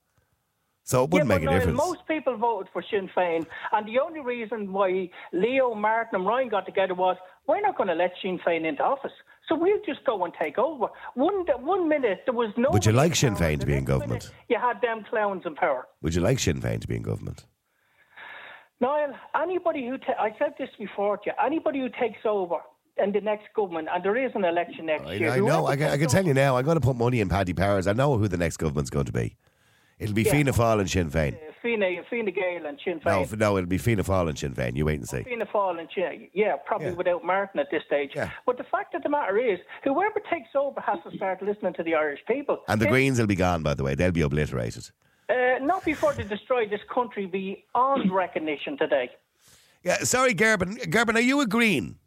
[0.84, 1.78] So it wouldn't yeah, make a Niall, difference.
[1.78, 6.48] most people voted for Sinn Féin, and the only reason why Leo, Martin, and Ryan
[6.48, 9.12] got together was we're not going to let Sinn Féin into office,
[9.50, 10.88] so we'll just go and take over.
[11.16, 12.70] One one minute there was no.
[12.72, 14.32] Would you like Sinn Féin to be in government?
[14.48, 15.88] You had them clowns in power.
[16.02, 17.46] Would you like Sinn Féin to be in government?
[18.80, 22.58] Niall, anybody who ta- I said this before to you, anybody who takes over
[22.98, 25.32] in the next government, and there is an election next I, year.
[25.32, 25.66] I know.
[25.68, 26.58] I can, I can tell you now.
[26.58, 27.88] I'm going to put money in Paddy Powers.
[27.88, 29.36] I know who the next government's going to be.
[30.00, 30.32] It'll be Yeah.
[30.32, 31.34] Fianna Fáil and Sinn Féin.
[31.34, 33.24] Uh, Fine, Fine Gael and Sinn No, Féin.
[33.24, 34.76] f- no, it'll be Fianna Fáil and Sinn Féin.
[34.78, 35.24] You wait and see.
[35.24, 36.94] Fianna Fáil and Sinn, yeah, probably Yeah.
[36.94, 38.12] without Martin at this stage.
[38.16, 38.30] Yeah.
[38.46, 41.84] But the fact of the matter is, whoever takes over has to start listening to
[41.84, 42.60] the Irish people.
[42.68, 43.96] And the Greens will be gone, by the way.
[43.96, 44.92] They'll be obliterated.
[45.30, 49.10] Uh, not before they destroy this country beyond recognition today.
[49.84, 50.78] Yeah, sorry, Gerben.
[50.90, 51.98] Gerben, are you a Green?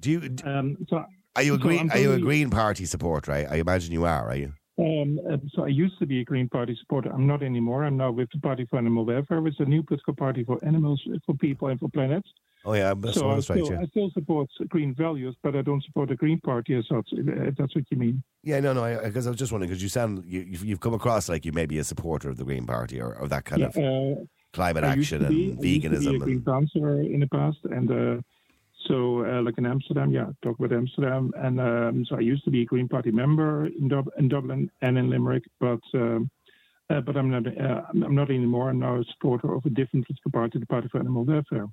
[0.00, 1.04] Do you d- Um, so,
[1.36, 1.90] are you a so Green?
[1.90, 3.32] Are you a Green Party supporter?
[3.32, 4.28] I, I imagine you are.
[4.28, 4.52] Are you?
[4.76, 7.10] Um, uh, so I used to be a Green Party supporter.
[7.12, 7.84] I'm not anymore.
[7.84, 10.58] I'm now with the Party for Animal Welfare, which is a new political party for
[10.64, 12.28] animals, for people, and for planets.
[12.64, 13.62] Oh yeah, that's, so I that's right.
[13.64, 13.82] still, Yeah.
[13.82, 17.06] I still support Green values, but I don't support the Green Party as such.
[17.12, 18.22] If that's what you mean.
[18.42, 19.00] Yeah, no, no.
[19.04, 21.66] Because I, was just wondering because you sound you, you've, come across like you may
[21.66, 23.76] be a supporter of the Green Party or, or that kind yeah, of
[24.18, 24.20] uh,
[24.52, 26.16] climate I action to be- and I used to be veganism.
[26.16, 28.22] a Green And, councillor in the past, and uh,
[28.86, 32.50] so uh, like in Amsterdam, yeah, talk about Amsterdam, and um, so I used to
[32.50, 35.80] be a Green Party member in, Dub- in Dublin and in Limerick, but.
[35.94, 36.30] Um,
[36.90, 37.46] uh, but I'm not.
[37.46, 38.68] Uh, I'm not anymore.
[38.68, 41.66] I'm now a supporter of a different political party, the Party for Animal Welfare.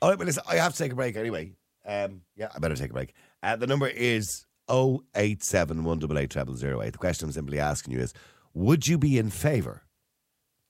[0.00, 1.50] all right, but listen, I have to take a break anyway.
[1.84, 3.12] Um, yeah, I better take a break.
[3.42, 6.92] Uh, the number is 087 188 0008.
[6.92, 8.14] The question I'm simply asking you is
[8.54, 9.82] Would you be in favour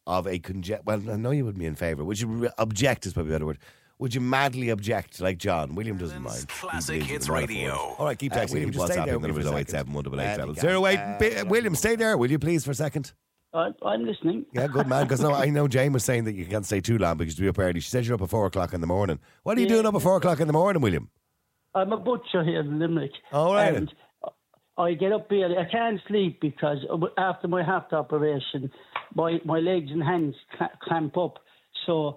[0.06, 2.04] of a conge- Well, I know you would be in favour.
[2.04, 3.58] Would you object, is probably a better word.
[3.98, 5.74] Would you madly object like John?
[5.74, 6.48] William doesn't mind.
[6.48, 7.28] Classic Hits.
[7.30, 7.72] Radio.
[7.98, 8.52] All right, keep Uh, texting.
[8.52, 9.04] William, keep just stay WhatsApping.
[9.06, 11.38] there The number is a 087 188 Uh, 0008.
[11.38, 13.12] uh, William, stay there, will you please, for a second?
[13.54, 14.44] I, I'm listening.
[14.52, 15.04] Yeah, good man.
[15.04, 17.46] Because no, I know Jane was saying that you can't stay too long because you'll
[17.46, 17.80] be up early.
[17.80, 19.18] She said you're up at four o'clock in the morning.
[19.44, 19.74] What are you Yeah.
[19.74, 21.08] doing up at four o'clock in the morning, William?
[21.74, 23.12] I'm a butcher here in Limerick.
[23.32, 23.74] All right.
[23.74, 23.90] And
[24.76, 25.56] I get up early.
[25.56, 26.78] I can't sleep because
[27.16, 28.70] after my heart operation,
[29.14, 31.38] my, my legs and hands cla- clamp up.
[31.86, 32.12] So uh,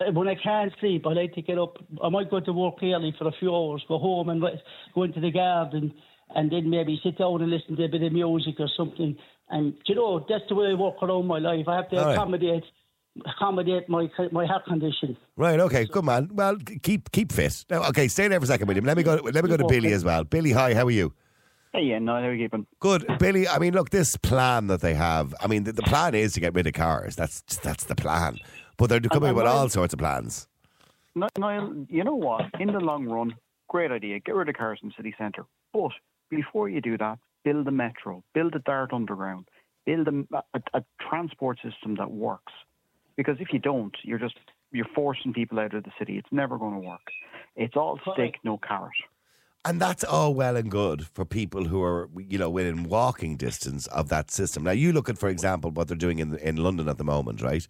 [0.00, 1.76] Uh, when I can't sleep, I like to get up.
[2.02, 4.40] I might go to work early for a few hours, go home and
[4.94, 5.92] go into the garden,
[6.34, 9.16] and then maybe sit down and listen to a bit of music or something.
[9.50, 11.66] And you know, that's the way I work around my life.
[11.66, 12.12] I have to All right.
[12.12, 12.64] accommodate
[13.26, 15.16] accommodate my my heart condition.
[15.36, 15.58] Right.
[15.58, 15.86] Okay.
[15.86, 16.30] Good man.
[16.32, 17.64] Well, keep keep fit.
[17.68, 18.84] Now, okay, stay there for a second, William.
[18.84, 19.16] Let me go.
[19.16, 20.22] Let me go to Billy as well.
[20.22, 20.74] Billy, hi.
[20.74, 21.12] How are you?
[21.72, 22.66] Hey, yeah, no, how are you keeping?
[22.80, 23.46] Good, Billy.
[23.46, 25.34] I mean, look, this plan that they have.
[25.40, 27.16] I mean, the, the plan is to get rid of cars.
[27.16, 28.38] That's that's the plan.
[28.78, 30.48] But they're coming and with while- all sorts of plans.
[31.14, 32.46] No, Niall, you know what?
[32.60, 33.34] In the long run,
[33.68, 34.20] great idea.
[34.20, 35.44] Get rid of cars in city centre.
[35.72, 35.90] But
[36.30, 39.48] before you do that, build a metro, build a DART Underground,
[39.84, 42.52] build a, a, a transport system that works.
[43.16, 44.36] Because if you don't, you're just
[44.70, 46.18] you're forcing people out of the city.
[46.18, 47.00] It's never going to work.
[47.56, 48.92] It's all stick, no carrot.
[49.64, 53.86] And that's all well and good for people who are, you know, within walking distance
[53.88, 54.62] of that system.
[54.62, 57.42] Now, you look at, for example, what they're doing in in London at the moment,
[57.42, 57.66] right?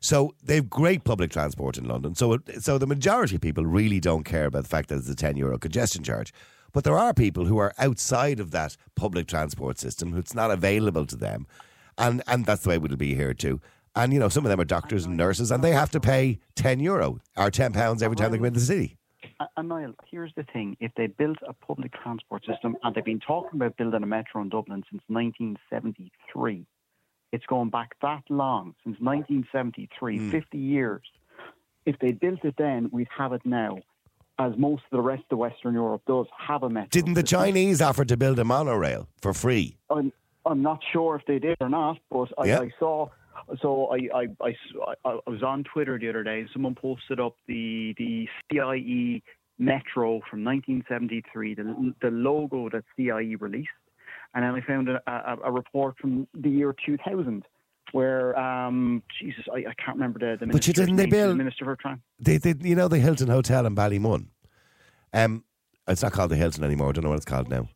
[0.00, 2.14] So they've great public transport in London.
[2.14, 5.14] So, so the majority of people really don't care about the fact that it's a
[5.14, 6.32] ten euro congestion charge.
[6.72, 11.04] But there are people who are outside of that public transport system, it's not available
[11.06, 11.46] to them,
[11.98, 13.60] and and that's the way it'll be here too.
[13.96, 16.38] And you know, some of them are doctors and nurses, and they have to pay
[16.54, 18.96] ten euro or ten pounds every time they come into the city.
[19.56, 23.20] And Niall, here's the thing: if they built a public transport system, and they've been
[23.20, 26.64] talking about building a metro in Dublin since 1973,
[27.32, 30.30] it's going back that long since 1973, Hmm.
[30.30, 31.02] 50 years.
[31.86, 33.78] If they built it then, we'd have it now,
[34.38, 36.88] as most of the rest of Western Europe does have a metro.
[36.90, 37.22] Didn't the.
[37.22, 39.76] Chinese offer to build a monorail for free?
[39.88, 40.12] I'm,
[40.44, 42.60] I'm not sure if they did or not, but I, Yeah.
[42.60, 43.08] I saw.
[43.62, 44.54] So I, I, I,
[45.04, 46.40] I was on Twitter the other day.
[46.40, 49.22] And someone posted up the the CIE
[49.58, 53.68] Metro from 1973, the the logo that CIE released,
[54.34, 57.44] and then I found a, a, a report from the year 2000
[57.92, 61.34] where um Jesus I, I can't remember the, the But you didn't they name, the
[61.34, 62.00] minister for Tran.
[62.20, 64.26] They, they, you know, the Hilton Hotel in Ballymun.
[65.12, 65.44] Um,
[65.88, 66.90] it's not called the Hilton anymore.
[66.90, 67.68] I don't know what it's called now.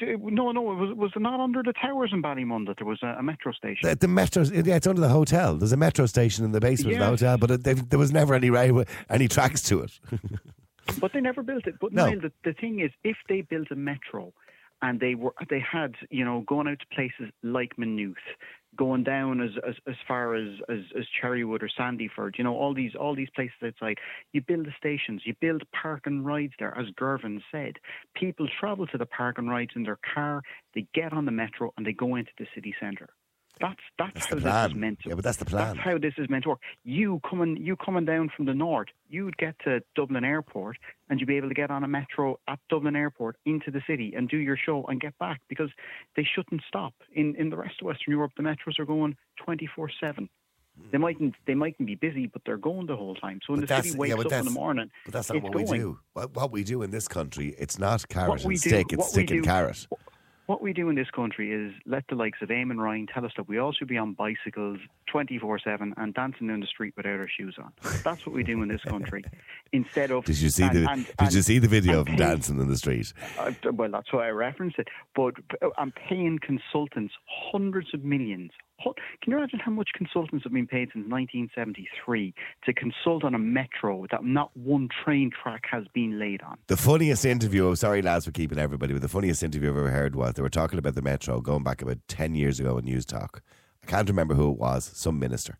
[0.00, 3.16] No, no, it was was not under the towers in Ballymun that there was a,
[3.18, 3.88] a metro station?
[3.88, 5.56] The, the metro, yeah, it's under the hotel.
[5.56, 8.34] There's a metro station in the basement of the hotel, but it, there was never
[8.34, 9.98] any railway, any tracks to it.
[11.00, 11.76] But they never built it.
[11.80, 12.06] But No.
[12.06, 14.32] Niall, the, the thing is, if they built a metro
[14.82, 18.16] and they were they had you know going out to places like Maynooth,
[18.76, 22.74] going down as as, as far as, as as Cherrywood or Sandyford, you know all
[22.74, 23.98] these all these places outside.
[24.32, 27.76] You build the stations, you build park and rides there, as Gerben said.
[28.14, 30.42] People travel to the park and rides in their car.
[30.74, 33.08] They get on the metro and they go into the city centre.
[33.60, 35.08] That's that's, That's how this is meant to.
[35.10, 35.76] Yeah, but that's the plan.
[35.76, 36.60] That's how this is meant to work.
[36.84, 40.78] You coming, you coming down from the north, you'd get to Dublin Airport,
[41.08, 44.14] and you'd be able to get on a metro at Dublin Airport into the city
[44.16, 45.70] and do your show and get back because
[46.16, 46.94] they shouldn't stop.
[47.12, 50.28] In in the rest of Western Europe, the metros are going twenty four seven.
[50.90, 51.02] They hmm.
[51.02, 53.40] mightn't they mightn't be busy, but they're going the whole time.
[53.46, 55.44] So when But the city wakes but up in the morning, But that's not it's
[55.44, 55.70] what going.
[55.70, 55.98] we do.
[56.14, 59.08] What, what we do in this country, it's not carrot What and do- stick, it's
[59.10, 59.86] stick and do- carrot.
[60.52, 63.32] What we do in this country is let the likes of Eamon Ryan tell us
[63.38, 64.78] that we all should be on bicycles
[65.10, 67.72] 24 7 and dancing in the street without our shoes on.
[68.04, 69.24] That's what we do in this country.
[69.72, 70.26] Instead of.
[70.26, 72.68] Did you see and- the and- Did and- you see the video of dancing in
[72.68, 73.14] the street?
[73.38, 74.88] uh, well, that's why I referenced it.
[75.14, 75.36] But
[75.78, 77.14] I'm paying consultants
[77.50, 78.50] hundreds of millions.
[78.82, 83.34] Hu- Can you imagine how much consultants have been paid since 1973 to consult on
[83.34, 86.58] a metro that not one train track has been laid on?
[86.66, 89.90] The funniest interview, oh, sorry lads for keeping everybody, but the funniest interview I've ever
[89.90, 92.84] heard was they were talking about the Metro going back about 10 years ago in
[92.84, 93.40] Newstalk.
[93.82, 95.58] I can't remember who it was, some minister.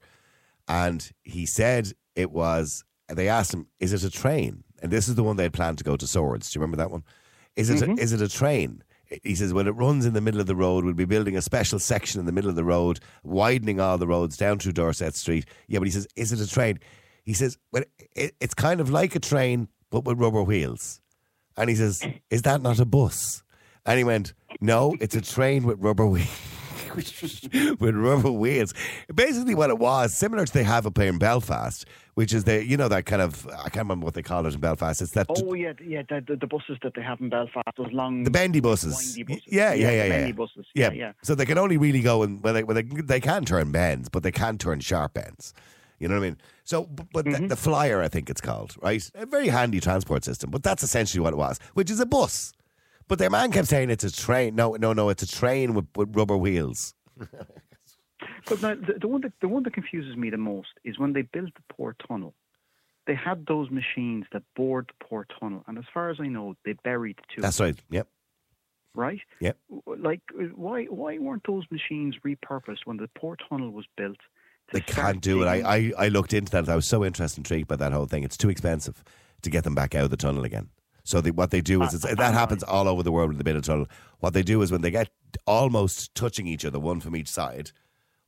[0.69, 4.65] And he said it was, they asked him, is it a train?
[4.81, 6.51] And this is the one they had planned to go to Swords.
[6.51, 7.05] Do you remember that one?
[7.57, 7.99] Is it, a, mm-hmm.
[7.99, 8.83] is it a train?
[9.23, 11.43] He says, when it runs in the middle of the road, we'll be building a
[11.43, 15.15] special section in the middle of the road, widening all the roads down through Dorset
[15.15, 15.45] Street.
[15.69, 16.79] Yeah, but he says, is it a train?
[17.25, 17.85] He says, well,
[18.17, 21.01] it, it's kind of like a train, but with rubber wheels.
[21.57, 23.43] And he says, Is that not a bus?
[23.85, 26.29] And he went, No, it's a train with rubber wheels.
[27.81, 28.75] with rubber wheels.
[29.15, 32.65] Basically, what it was, similar to they have up here in Belfast, which is the,
[32.65, 35.01] you know, that kind of, I can't remember what they call it in Belfast.
[35.03, 37.93] It's that, Oh, yeah, yeah, the, the, the buses that they have in Belfast, those
[37.93, 38.25] long.
[38.25, 38.93] the bendy buses.
[38.95, 39.17] buses.
[39.47, 40.09] Yeah, yeah, yeah, the yeah.
[40.09, 40.67] bendy buses.
[40.75, 40.89] Yeah.
[40.91, 41.13] Yeah, yeah.
[41.23, 44.09] So they can only really go in, well, they, well, they, they can turn bends,
[44.09, 45.55] but they can't turn sharp bends.
[45.99, 46.39] You know what I mean?
[46.65, 47.43] So, but Mm-hmm.
[47.45, 49.09] the, the flyer, I think it's called, right?
[49.15, 52.53] A very handy transport system, but that's essentially what it was, which is a bus.
[53.09, 54.55] But their man kept saying it's a train.
[54.55, 56.95] No, no, no, it's a train with, with rubber wheels.
[58.49, 61.13] But now, the, the one that the one that confuses me the most is when
[61.13, 62.35] they built the port tunnel.
[63.07, 66.55] They had those machines that bored the port tunnel, and as far as I know,
[66.65, 67.43] they buried the two.
[67.43, 67.77] That's right.
[67.91, 68.07] Yep.
[68.95, 69.21] right.
[69.41, 69.59] Yep.
[69.87, 74.19] Like, uh, why why weren't those machines repurposed when the port tunnel was built?
[74.73, 75.47] They can't do it.
[75.47, 76.69] I, I, I looked into that.
[76.69, 78.23] I was so interested, intrigued by that whole thing.
[78.23, 79.03] It's too expensive
[79.43, 80.69] to get them back out of the tunnel again.
[81.05, 83.57] So they, what they do is, it's, that happens all over the world with the
[83.57, 83.87] of tunnel.
[84.21, 85.11] What they do is when they get
[85.47, 87.73] almost touching each other, one from each side,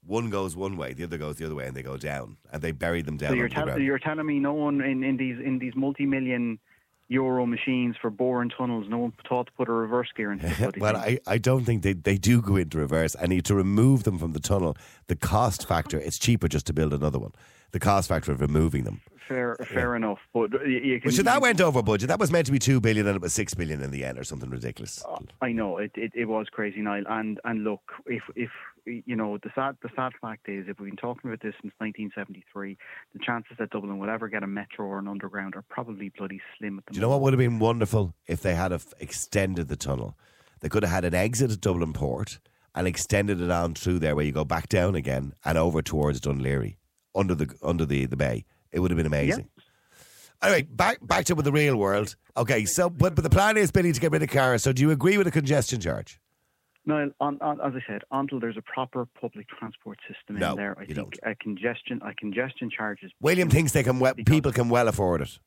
[0.07, 2.61] one goes one way, the other goes the other way, and they go down, and
[2.63, 5.39] they bury them down So you're, tell, you're telling me no one in, in these
[5.39, 6.59] in these multi-million
[7.09, 10.81] euro machines for boring tunnels, no one thought to put a reverse gear into bloody
[10.81, 10.97] Well.
[10.97, 13.15] I, I don't think they, they do go into reverse.
[13.21, 14.77] I need to remove them from the tunnel.
[15.09, 17.33] The cost factor, it's cheaper just to build another one.
[17.75, 19.01] The cost factor of removing them.
[19.27, 22.07] fair fair enough, but uh, you, you can, Which that went over budget.
[22.07, 24.17] That was meant to be two billion and it was six billion in the end
[24.17, 25.05] or something ridiculous.
[25.05, 27.03] Uh, I know it, it, it was crazy, Niall.
[27.09, 28.51] And and look, if if
[28.87, 31.75] you know the sad the sad fact is, if we've been talking about this since
[31.79, 32.79] 1973,
[33.13, 36.41] the chances that Dublin would ever get a metro or an underground are probably bloody
[36.57, 38.95] slim at the Do you know what would have been wonderful if they had have
[39.01, 40.17] extended the tunnel?
[40.61, 42.39] They could have had an exit at Dublin Port
[42.73, 46.21] and extended it on through there where you go back down again and over towards
[46.21, 46.77] Dún Laoghaire
[47.15, 48.45] under the under the, the bay.
[48.73, 49.49] It would have been amazing.
[50.43, 52.17] Anyway, back back to with the real world.
[52.37, 54.63] Okay, so but but the plan is Billy to get rid of cars.
[54.63, 56.21] So do you agree with a congestion charge?
[56.87, 60.57] No, on, on, as I said, until there's a proper public transport system No, in
[60.59, 64.13] there, I you think a congestion a congestion charge is William thinks they can well,
[64.15, 65.39] people can well afford it.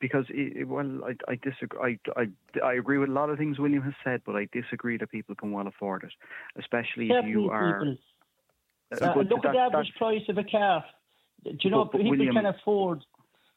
[0.00, 1.98] because it, it- well, I, I disagree.
[2.14, 2.26] I, I,
[2.62, 5.34] I agree with a lot of things William has said, but I disagree that people
[5.34, 6.12] can well afford it,
[6.58, 7.86] especially if you are.
[8.92, 10.84] Uh, but look at the average price of a car.
[11.44, 13.04] Do you know But- but people William, can afford?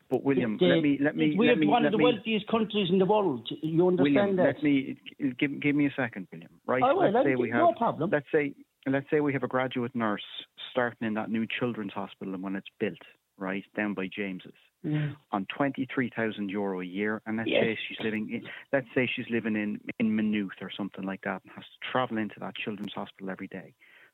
[0.09, 2.47] But William, the- let me let me We're let me one of the me, wealthiest
[2.47, 3.47] countries in the world.
[3.61, 4.43] You understand William, that?
[4.55, 4.97] let me
[5.39, 6.51] give give me a second, William.
[6.67, 6.83] Right?
[6.83, 8.09] I will, let's say we have no problem.
[8.11, 8.53] let's say
[8.88, 10.23] let's say we have a graduate nurse
[10.71, 13.01] starting in that new children's hospital and when it's built,
[13.38, 14.53] right down by James's,
[14.86, 15.15] Mm.
[15.31, 17.63] on twenty three thousand euro a year, and let's Yes.
[17.63, 21.41] say she's living in let's say she's living in in Maynooth or something like that,
[21.43, 23.73] and has to travel into that children's hospital every day.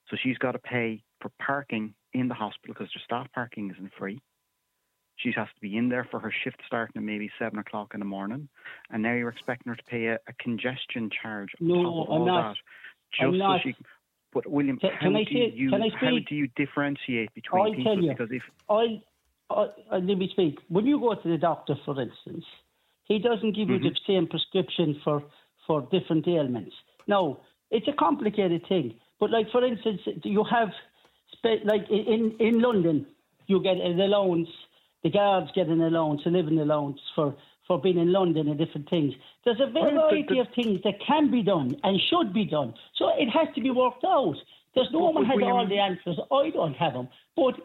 [0.09, 3.91] So she's got to pay for parking in the hospital because their staff parking isn't
[3.97, 4.20] free.
[5.18, 7.99] She has to be in there for her shift starting at maybe seven o'clock in
[7.99, 8.49] the morning,
[8.89, 12.14] and now you're expecting her to pay a, a congestion charge on No, top of
[12.14, 12.49] I'm all not.
[12.49, 12.55] that,
[13.12, 13.62] just I'm so not.
[13.64, 13.76] she.
[14.34, 17.74] But William, Can- how do say- you can I how do you differentiate between I'll
[17.74, 18.03] people?
[18.03, 18.12] you.
[18.12, 19.01] Because if I,
[19.53, 20.57] I, let me speak.
[20.70, 22.45] When you go to the doctor, for instance,
[23.03, 24.12] he doesn't give you the mm-hmm.
[24.12, 25.24] same prescription for,
[25.68, 26.74] for different ailments.
[27.07, 28.95] No, it's a complicated thing.
[29.20, 30.70] But like, for instance, you have,
[31.44, 33.06] like in, in London,
[33.48, 34.50] you get an allowance,
[35.04, 37.36] the guards get an allowance, a living allowance for,
[37.68, 39.14] for being in London and different things.
[39.46, 42.46] There's a Well, the- variety the- of things that can be done and should be
[42.46, 42.74] done.
[42.96, 44.36] So it has to be worked out.
[44.76, 46.18] There's no one has all the answers.
[46.32, 47.10] I don't have them.
[47.36, 47.56] But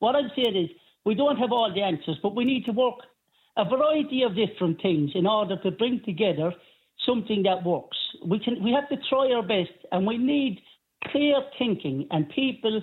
[0.00, 0.70] what I'm saying is,
[1.04, 2.96] we don't have all the answers, but we need to work
[3.56, 6.52] a variety of different things in order to bring together
[7.06, 7.96] something that works.
[8.26, 10.60] We can we have to try our best, and we need
[11.06, 12.82] clear thinking and people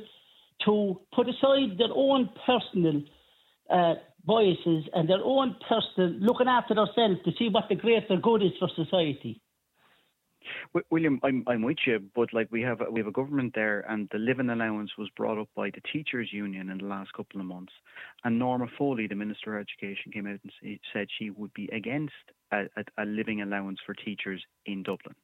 [0.65, 3.01] to put aside their own personal
[3.69, 3.95] uh,
[4.25, 8.51] biases and their own personal looking after themselves to see what the greater good is
[8.59, 9.41] for society.
[10.91, 14.07] William, I'm I'm with you, but like we have we have a government there, and
[14.11, 17.47] the living allowance was brought up by the teachers' union in the last couple of
[17.47, 17.73] months,
[18.23, 22.13] and Norma Foley, the Minister of Education, came out and said she would be against
[22.51, 25.15] a, a, a living allowance for teachers in Dublin.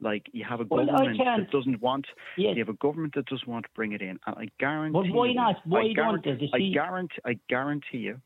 [0.00, 2.56] Like you have a Well, government that doesn't want, Yes.
[2.56, 4.18] you have a government that doesn't want to bring it in.
[4.26, 4.92] And I guarantee.
[4.92, 5.56] But why you- not?
[5.66, 6.50] Why I don't guarantee?
[6.52, 8.20] I guarantee, I guarantee you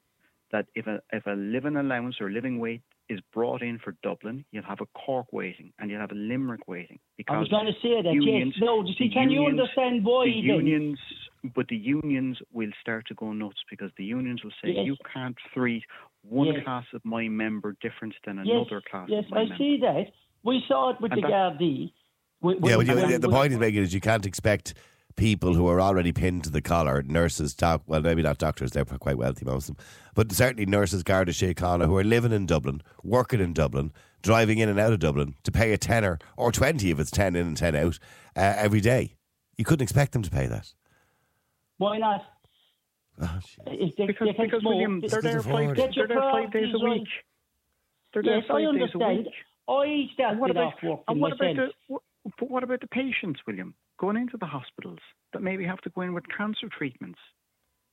[0.50, 4.44] that if a if a living allowance or living wage is brought in for Dublin,
[4.50, 7.66] you'll have a Cork waiting and you'll have a Limerick waiting because I was going
[7.66, 8.12] to say that.
[8.12, 8.64] unions, yes.
[8.64, 8.84] No.
[8.98, 10.24] See, can you understand why?
[10.26, 10.66] the then?
[10.66, 10.98] unions,
[11.54, 14.86] but the unions will start to go nuts because the unions will say Yes.
[14.86, 15.84] you can't treat
[16.22, 16.64] one Yes.
[16.64, 19.56] class of my member different than another class yes, of my I member.
[19.56, 20.12] see that.
[20.45, 21.93] We saw it with And the that- Gardaí.
[22.41, 24.74] We- Yeah, we- but you, when- the point he's making is you can't expect
[25.16, 28.84] people who are already pinned to the collar, nurses, doc, well, maybe not doctors, they're
[28.84, 29.84] quite wealthy, most of them,
[30.14, 34.68] but certainly nurses, Garda Síochána, who are living in Dublin, working in Dublin, driving in
[34.68, 37.57] and out of Dublin to pay a tenner or 20 if it's 10 in and
[37.57, 37.99] 10 out
[38.36, 39.16] uh, every day.
[39.57, 40.72] You couldn't expect them to pay that.
[41.78, 42.24] Why not?
[43.20, 46.07] Oh, they, Because, they can because smoke, William, they- they're there Get five, your they're
[46.07, 47.09] there five days a week.
[48.14, 49.18] They're there Yes, I five days a understand.
[49.18, 49.34] week.
[49.68, 52.02] I And started what about, off working and what about the, what,
[52.38, 54.98] but what about the patients, William, going into the hospitals
[55.32, 57.18] that maybe have to go in with cancer treatments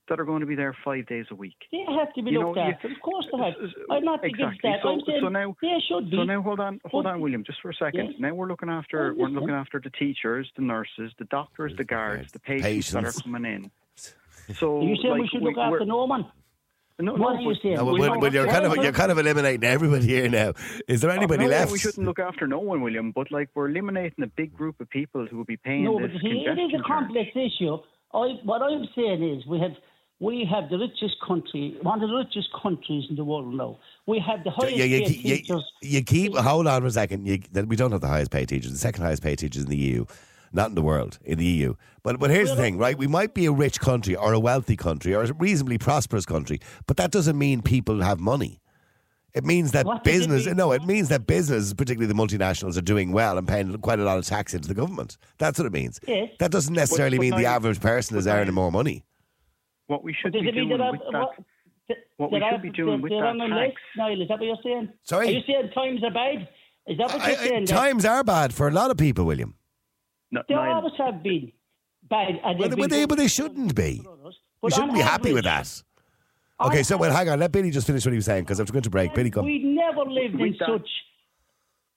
[0.07, 1.55] that are going to be there five days a week?
[1.71, 3.53] They have to be You know, looked you- Of course they have.
[3.55, 4.69] s- s- I'm not against exactly.
[4.71, 4.79] that.
[4.83, 6.17] So- I'm saying so now- they should be.
[6.17, 8.11] So now hold on, hold on, William, just for a second.
[8.11, 8.19] Yes.
[8.19, 9.33] Now we're looking after Oh, we're listen.
[9.41, 13.45] looking after the teachers, the nurses, the doctors, the guards, the patients, that are coming
[13.45, 13.71] in.
[14.59, 16.31] So Are you saying we like, should look we're- after no one?
[16.97, 17.75] No, What no, are you saying?
[17.75, 20.53] No, We but, don't you're kind of you're kind of eliminating everybody here now.
[20.87, 21.71] Is there anybody Oh, no, left?
[21.71, 23.11] We shouldn't look after no one, William.
[23.11, 26.11] But like we're eliminating a big group of people who will be paying No, this
[26.13, 27.77] but you see, it is a complex issue.
[28.13, 29.73] I, what I'm saying is we have
[30.19, 33.77] we have the richest country, one of the richest countries in the world now.
[34.07, 35.63] We have the highest you, you, paid you, teachers.
[35.81, 37.25] you keep hold on for a second.
[37.27, 38.71] You, we don't have the highest paid teachers.
[38.71, 40.05] The second highest paid teachers in the EU,
[40.55, 41.75] not in the world, in the EU.
[42.03, 42.97] But but here's the thing, right?
[42.97, 46.59] We might be a rich country or a wealthy country or a reasonably prosperous country,
[46.87, 48.61] but that doesn't mean people have money.
[49.33, 50.55] It means that What does it business, mean?
[50.55, 54.03] no, it means that business, particularly the multinationals, are doing well and paying quite a
[54.05, 55.17] lot of tax into the government.
[55.39, 55.99] That's what it means.
[56.07, 56.29] Yes.
[56.39, 59.03] That doesn't necessarily but mean the average person is earning more money.
[59.87, 60.93] What we should Does be doing with that.
[60.93, 61.35] what,
[61.89, 64.39] that, what we should be doing with that on a less, tax- Niall, is that
[64.39, 64.89] what you're saying?
[65.03, 65.27] Sorry?
[65.27, 66.47] Are you saying times are bad?
[66.87, 67.65] Is that what I- you're I- saying?
[67.65, 69.55] that times are bad for a lot of people, William.
[70.35, 71.51] No, they Niall, always have been
[72.09, 72.39] bad.
[72.43, 74.01] And But, they've but been they, but they shouldn't be.
[74.03, 74.31] for.
[74.61, 75.81] We shouldn't on be happy with average-
[76.59, 76.67] that.
[76.67, 77.39] Okay, so well, hang on.
[77.39, 79.13] Let Billy just finish what he was saying because I'm going to break.
[79.13, 79.45] Billy, come.
[79.45, 80.89] We never lived in that- such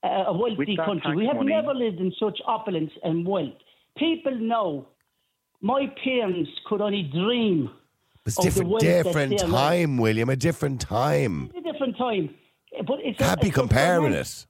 [0.02, 1.14] uh, a wealthy country.
[1.16, 3.54] We have money- never lived in such opulence and wealth.
[3.96, 4.86] People know.
[5.60, 7.70] My parents could only dream.
[8.26, 9.54] It's of different, wealth different there now.
[9.56, 10.28] time, William.
[10.28, 11.50] A different time.
[11.54, 12.34] It's a different time.
[12.86, 14.46] But it's a- Can't be it's comparing finance- it.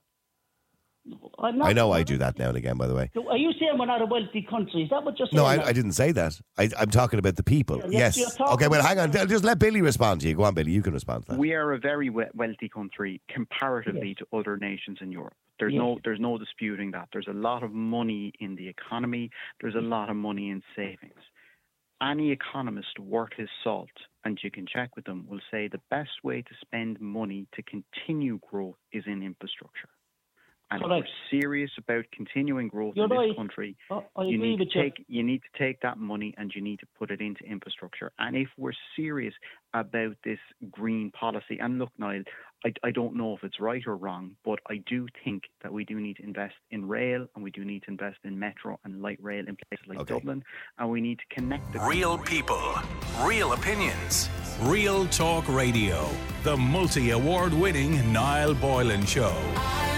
[1.11, 2.77] Uh, I'm not- I know I do that now and again.
[2.77, 4.83] By the way, So Are you saying we're not a wealthy country?
[4.83, 5.41] Is that what you're saying?
[5.41, 5.67] no, I.
[5.69, 6.39] I didn't say that.
[6.57, 7.77] I, I'm talking about the people.
[7.89, 8.17] Yeah, yes.
[8.17, 8.67] you're Okay.
[8.67, 9.11] Well, hang on.
[9.11, 10.35] Just let Billy respond to you.
[10.35, 10.71] Go on, Billy.
[10.71, 11.39] You can respond to that.
[11.39, 15.33] we are a very wealthy country comparatively to other nations in Europe.
[15.59, 15.79] There's Yes.
[15.79, 17.09] no there's no disputing that.
[17.11, 19.29] There's a lot of money in the economy.
[19.61, 21.21] There's a lot of money in savings.
[22.01, 23.89] Any economist worth his salt,
[24.23, 27.61] and you can check with them, will say the best way to spend money to
[27.63, 29.89] continue growth is in infrastructure.
[30.71, 31.07] And Correct.
[31.07, 33.35] if we're serious about continuing growth You're in this right.
[33.35, 34.81] country, Oh, I you agree need to with you.
[34.83, 38.11] take you need to take that money and you need to put it into infrastructure.
[38.19, 39.33] And if we're serious
[39.73, 40.37] about this
[40.69, 42.21] green policy, and look, Niall,
[42.65, 45.85] I, I don't know if it's right or wrong, but I do think that we
[45.85, 49.01] do need to invest in rail and we do need to invest in metro and
[49.01, 50.13] light rail in places like Okay.
[50.15, 50.43] Dublin,
[50.77, 52.75] and we need to connect the Real people,
[53.23, 54.29] real opinions,
[54.61, 56.07] real talk radio.
[56.43, 59.33] The multi award winning Niall Boylan Show.
[59.45, 59.88] I